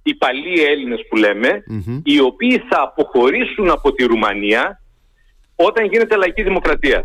οι 0.03 0.15
παλιοί 0.15 0.65
Έλληνες 0.67 0.99
που 1.09 1.15
λέμε 1.15 1.63
οι 2.03 2.19
οποίοι 2.19 2.63
θα 2.69 2.81
αποχωρήσουν 2.81 3.69
από 3.69 3.93
τη 3.93 4.03
Ρουμανία 4.05 4.81
όταν 5.57 5.85
γίνεται 5.85 6.15
λαϊκή 6.15 6.43
δημοκρατία. 6.43 7.01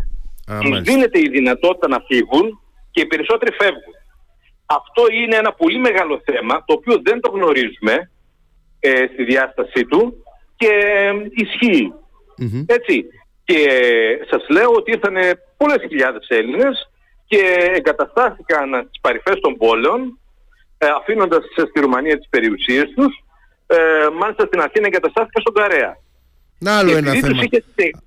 Τους 0.60 0.80
δίνεται 0.80 1.18
η 1.18 1.28
δυνατότητα 1.28 1.88
να 1.88 2.04
φύγουν 2.06 2.60
και 2.90 3.00
οι 3.00 3.06
περισσότεροι 3.06 3.54
φεύγουν. 3.58 3.94
Αυτό 4.66 5.02
είναι 5.12 5.36
ένα 5.36 5.52
πολύ 5.52 5.78
μεγάλο 5.78 6.20
θέμα 6.24 6.64
το 6.64 6.72
οποίο 6.72 7.00
δεν 7.02 7.20
το 7.20 7.30
γνωρίζουμε 7.30 8.10
ε, 8.80 9.04
στη 9.12 9.24
διάστασή 9.24 9.84
του 9.84 10.24
και 10.56 10.68
ε, 10.68 11.12
ισχυει 11.30 11.92
Έτσι. 12.66 13.04
Και 13.44 13.54
ε, 13.54 14.26
σας 14.30 14.48
λέω 14.48 14.70
ότι 14.70 14.90
ήρθαν 14.90 15.16
πολλές 15.56 15.82
χιλιάδες 15.88 16.26
Έλληνες 16.28 16.90
και 17.26 17.40
εγκαταστάθηκαν 17.76 18.84
στις 18.88 19.00
παρυφές 19.00 19.40
των 19.40 19.56
πόλεων 19.56 20.18
ε, 20.78 20.86
αφήνοντας 20.98 21.44
στη 21.68 21.80
Ρουμανία 21.80 22.16
τις 22.18 22.28
περιουσίες 22.28 22.92
τους 22.96 23.24
ε, 23.66 24.08
μάλιστα 24.20 24.46
στην 24.46 24.60
Αθήνα 24.60 24.86
εγκαταστάθηκαν 24.86 25.42
στον 25.42 25.54
Καρέα. 25.54 25.96
Να, 26.62 26.78
άλλο, 26.78 26.96
ένα 26.96 27.12
θέμα. 27.12 27.42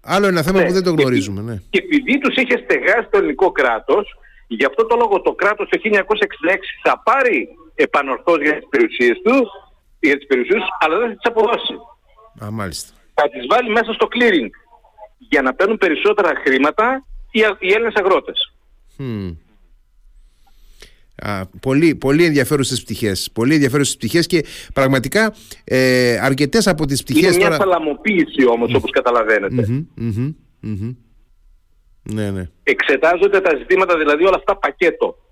άλλο 0.01 0.27
ένα 0.27 0.41
θέμα 0.41 0.63
που 0.63 0.71
δεν 0.71 0.83
το 0.83 0.91
γνωρίζουμε. 0.91 1.41
Ναι. 1.41 1.55
Και 1.69 1.79
επειδή 1.83 2.19
τους 2.19 2.35
είχε 2.35 2.57
στεγάσει 2.63 3.07
το 3.11 3.17
ελληνικό 3.17 3.51
κράτος, 3.51 4.17
γι' 4.47 4.65
αυτό 4.65 4.85
το 4.85 4.95
λόγο 4.95 5.21
το 5.21 5.33
κράτος 5.33 5.69
το 5.69 5.79
1966 5.83 5.97
θα 6.83 7.01
πάρει 7.03 7.47
επανορθώς 7.75 8.41
για 8.41 8.55
τις 8.55 8.67
περιουσίες 8.69 9.17
τους, 9.23 9.47
για 9.99 10.17
τις 10.17 10.25
περιουσίες, 10.27 10.61
αλλά 10.79 10.97
δεν 10.97 11.07
θα 11.07 11.15
τις 11.15 11.29
αποδώσει. 11.31 11.73
Α, 12.43 12.51
μάλιστα. 12.51 12.93
Θα 13.13 13.29
τις 13.29 13.45
βάλει 13.49 13.69
μέσα 13.69 13.93
στο 13.93 14.07
clearing 14.13 14.49
για 15.17 15.41
να 15.41 15.53
παίρνουν 15.53 15.77
περισσότερα 15.77 16.31
χρήματα 16.43 17.05
οι, 17.31 17.39
οι 17.59 17.71
Έλληνες 17.73 17.93
αγρότες. 17.95 18.53
Α, 21.21 21.45
πολύ, 21.59 21.95
πολύ 21.95 22.25
ενδιαφέρουσες 22.25 22.81
πτυχές 22.81 23.29
Πολύ 23.33 23.53
ενδιαφέρουσες 23.53 23.95
πτυχές 23.95 24.27
και 24.27 24.45
πραγματικά 24.73 25.33
ε, 25.63 26.17
αρκετές 26.21 26.67
από 26.67 26.85
τις 26.85 27.03
πτυχές 27.03 27.23
Είναι 27.23 27.35
μια 27.35 27.45
τώρα... 27.45 27.57
σαλαμοποίηση 27.57 28.45
όμως 28.47 28.73
όπως 28.73 28.91
καταλαβαίνετε. 28.91 29.85
Ναι, 32.13 32.31
ναι. 32.31 32.49
Εξετάζονται 32.63 33.41
τα 33.41 33.55
ζητήματα 33.57 33.97
δηλαδή 33.97 34.25
όλα 34.25 34.35
αυτά 34.35 34.57
πακέτο 34.57 35.24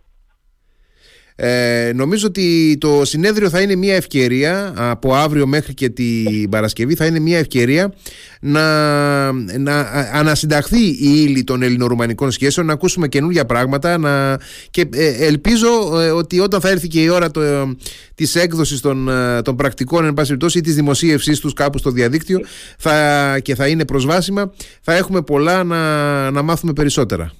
ε, 1.36 1.92
νομίζω 1.96 2.28
ότι 2.28 2.78
το 2.80 3.06
συνέδριο 3.06 3.50
θα 3.50 3.62
είναι 3.62 3.76
μια 3.76 3.96
ευκαιρία 3.96 4.74
από 4.76 5.16
αύριο 5.16 5.48
μέχρι 5.48 5.74
και 5.74 5.90
την 5.90 6.50
Παρασκευή 6.50 6.96
θα 6.96 7.06
είναι 7.06 7.20
μια 7.20 7.38
ευκαιρία 7.38 7.94
να, 8.40 9.32
να 9.32 9.80
ανασυνταχθεί 10.14 10.86
η 10.86 10.98
ύλη 11.00 11.44
των 11.44 11.62
ελληνορουμανικών 11.62 12.32
σχέσεων 12.32 12.66
να 12.66 12.74
ακούσουμε 12.74 13.08
καινούργια 13.08 13.46
πράγματα 13.46 13.98
να, 13.98 14.40
και 14.70 14.88
ε, 14.94 15.26
ελπίζω 15.26 16.00
ε, 16.00 16.10
ότι 16.10 16.40
όταν 16.40 16.62
θα 16.62 16.70
έρθει 16.70 16.88
και 16.88 17.02
η 17.02 17.10
ώρα 17.10 17.32
το, 17.32 17.42
της 18.16 18.36
έκδοσης 18.36 18.82
των, 18.82 19.10
ε, 19.10 19.42
των 19.42 19.56
πρακτικών 19.56 20.06
εν 20.06 20.14
πάση 20.14 20.38
ή 20.54 20.62
της 20.62 20.76
δημοσίευσής 20.76 21.40
τους 21.40 21.54
κάπου 21.54 21.78
στο 21.78 21.92
διαδίκτυο 21.92 22.40
θα, 22.78 23.40
και 23.40 23.56
θα 23.56 23.68
είναι 23.68 23.86
προσβάσιμα 23.86 24.52
θα 24.82 24.94
έχουμε 24.94 25.22
πολλά 25.22 25.64
να, 25.64 26.32
να 26.32 26.42
μάθουμε 26.42 26.74
περισσότερα. 26.74 27.34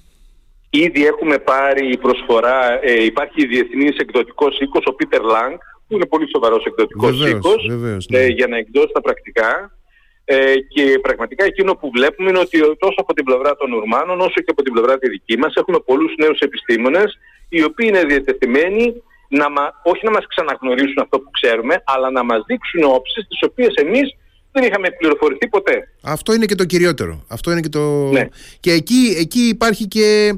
Ήδη 0.82 1.06
έχουμε 1.06 1.38
πάρει 1.38 1.98
προσφορά, 1.98 2.78
ε, 2.82 3.04
υπάρχει 3.04 3.46
διεθνής 3.46 3.96
εκδοτικός 3.96 4.58
οίκος, 4.60 4.84
ο 4.86 4.92
Πίτερ 4.94 5.22
Λάγκ, 5.22 5.52
που 5.86 5.94
είναι 5.94 6.06
πολύ 6.06 6.28
σοβαρός 6.32 6.64
εκδοτικός 6.64 7.26
οίκος, 7.28 7.66
ναι. 8.10 8.18
ε, 8.18 8.26
για 8.26 8.46
να 8.46 8.56
εκδώσει 8.56 8.92
τα 8.92 9.00
πρακτικά. 9.00 9.78
Ε, 10.24 10.54
και 10.68 10.98
πραγματικά 11.02 11.44
εκείνο 11.44 11.74
που 11.74 11.90
βλέπουμε 11.94 12.28
είναι 12.30 12.38
ότι 12.38 12.58
τόσο 12.58 12.94
από 12.96 13.12
την 13.14 13.24
πλευρά 13.24 13.56
των 13.56 13.72
Ουρμάνων 13.72 14.20
όσο 14.20 14.40
και 14.44 14.50
από 14.54 14.62
την 14.62 14.72
πλευρά 14.72 14.98
τη 14.98 15.08
δική 15.08 15.38
μας 15.38 15.54
έχουμε 15.54 15.78
πολλούς 15.80 16.14
νέους 16.16 16.38
επιστήμονες 16.38 17.18
οι 17.48 17.62
οποίοι 17.62 17.86
είναι 17.90 18.04
διατεθειμένοι 18.04 19.02
να, 19.28 19.46
όχι 19.82 20.04
να 20.04 20.10
μας 20.10 20.26
ξαναγνωρίσουν 20.26 21.02
αυτό 21.02 21.20
που 21.20 21.30
ξέρουμε 21.30 21.82
αλλά 21.84 22.10
να 22.10 22.22
μας 22.24 22.42
δείξουν 22.46 22.82
όψεις 22.84 23.26
τις 23.28 23.42
οποίες 23.42 23.74
εμείς 23.74 24.16
δεν 24.54 24.62
είχαμε 24.62 24.90
πληροφορηθεί 24.98 25.48
ποτέ. 25.48 25.88
Αυτό 26.02 26.34
είναι 26.34 26.44
και 26.44 26.54
το 26.54 26.64
κυριότερο. 26.64 27.24
Αυτό 27.28 27.50
είναι 27.50 27.60
και 27.60 27.68
το... 27.68 28.10
Ναι. 28.10 28.28
Και 28.60 28.72
εκεί, 28.72 29.16
εκεί 29.18 29.40
υπάρχει 29.40 29.86
και 29.86 30.34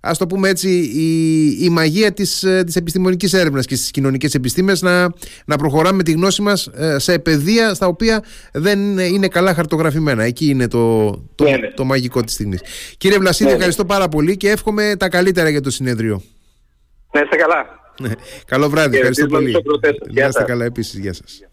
ας 0.00 0.18
το 0.18 0.26
πούμε 0.26 0.48
έτσι 0.48 0.68
η, 0.94 1.64
η 1.64 1.68
μαγεία 1.68 2.12
της, 2.12 2.42
ε, 2.42 2.62
της 2.64 2.76
επιστημονικής 2.76 3.32
έρευνας 3.32 3.66
και 3.66 3.76
στις 3.76 3.90
κοινωνικές 3.90 4.34
επιστήμες 4.34 4.82
να, 4.82 5.08
να 5.44 5.56
προχωράμε 5.56 5.96
με 5.96 6.02
τη 6.02 6.12
γνώση 6.12 6.42
μας 6.42 6.66
ε, 6.66 6.98
σε 6.98 7.18
παιδεία 7.18 7.74
στα 7.74 7.86
οποία 7.86 8.24
δεν 8.52 8.98
είναι 8.98 9.28
καλά 9.28 9.54
χαρτογραφημένα. 9.54 10.24
Εκεί 10.24 10.46
είναι 10.46 10.68
το, 10.68 11.10
το, 11.34 11.44
ναι, 11.44 11.56
ναι. 11.56 11.70
το 11.70 11.84
μαγικό 11.84 12.22
της 12.22 12.34
στιγμής. 12.34 12.60
Κύριε 12.96 13.18
Βλασίδη, 13.18 13.50
ευχαριστώ 13.50 13.84
πάρα 13.84 14.08
πολύ 14.08 14.36
και 14.36 14.50
εύχομαι 14.50 14.94
τα 14.98 15.08
καλύτερα 15.08 15.48
για 15.48 15.60
το 15.60 15.70
συνέδριο. 15.70 16.22
Να 17.12 17.20
είστε 17.20 17.36
καλά. 17.36 17.76
Καλό 18.46 18.68
βράδυ, 18.68 18.96
ευχαριστώ 18.96 19.26
πολύ. 19.26 19.56
Να 20.12 20.26
είστε 20.26 20.42
καλά 20.42 20.64
επίσης. 20.64 20.98
Γεια 20.98 21.12
σας. 21.12 21.47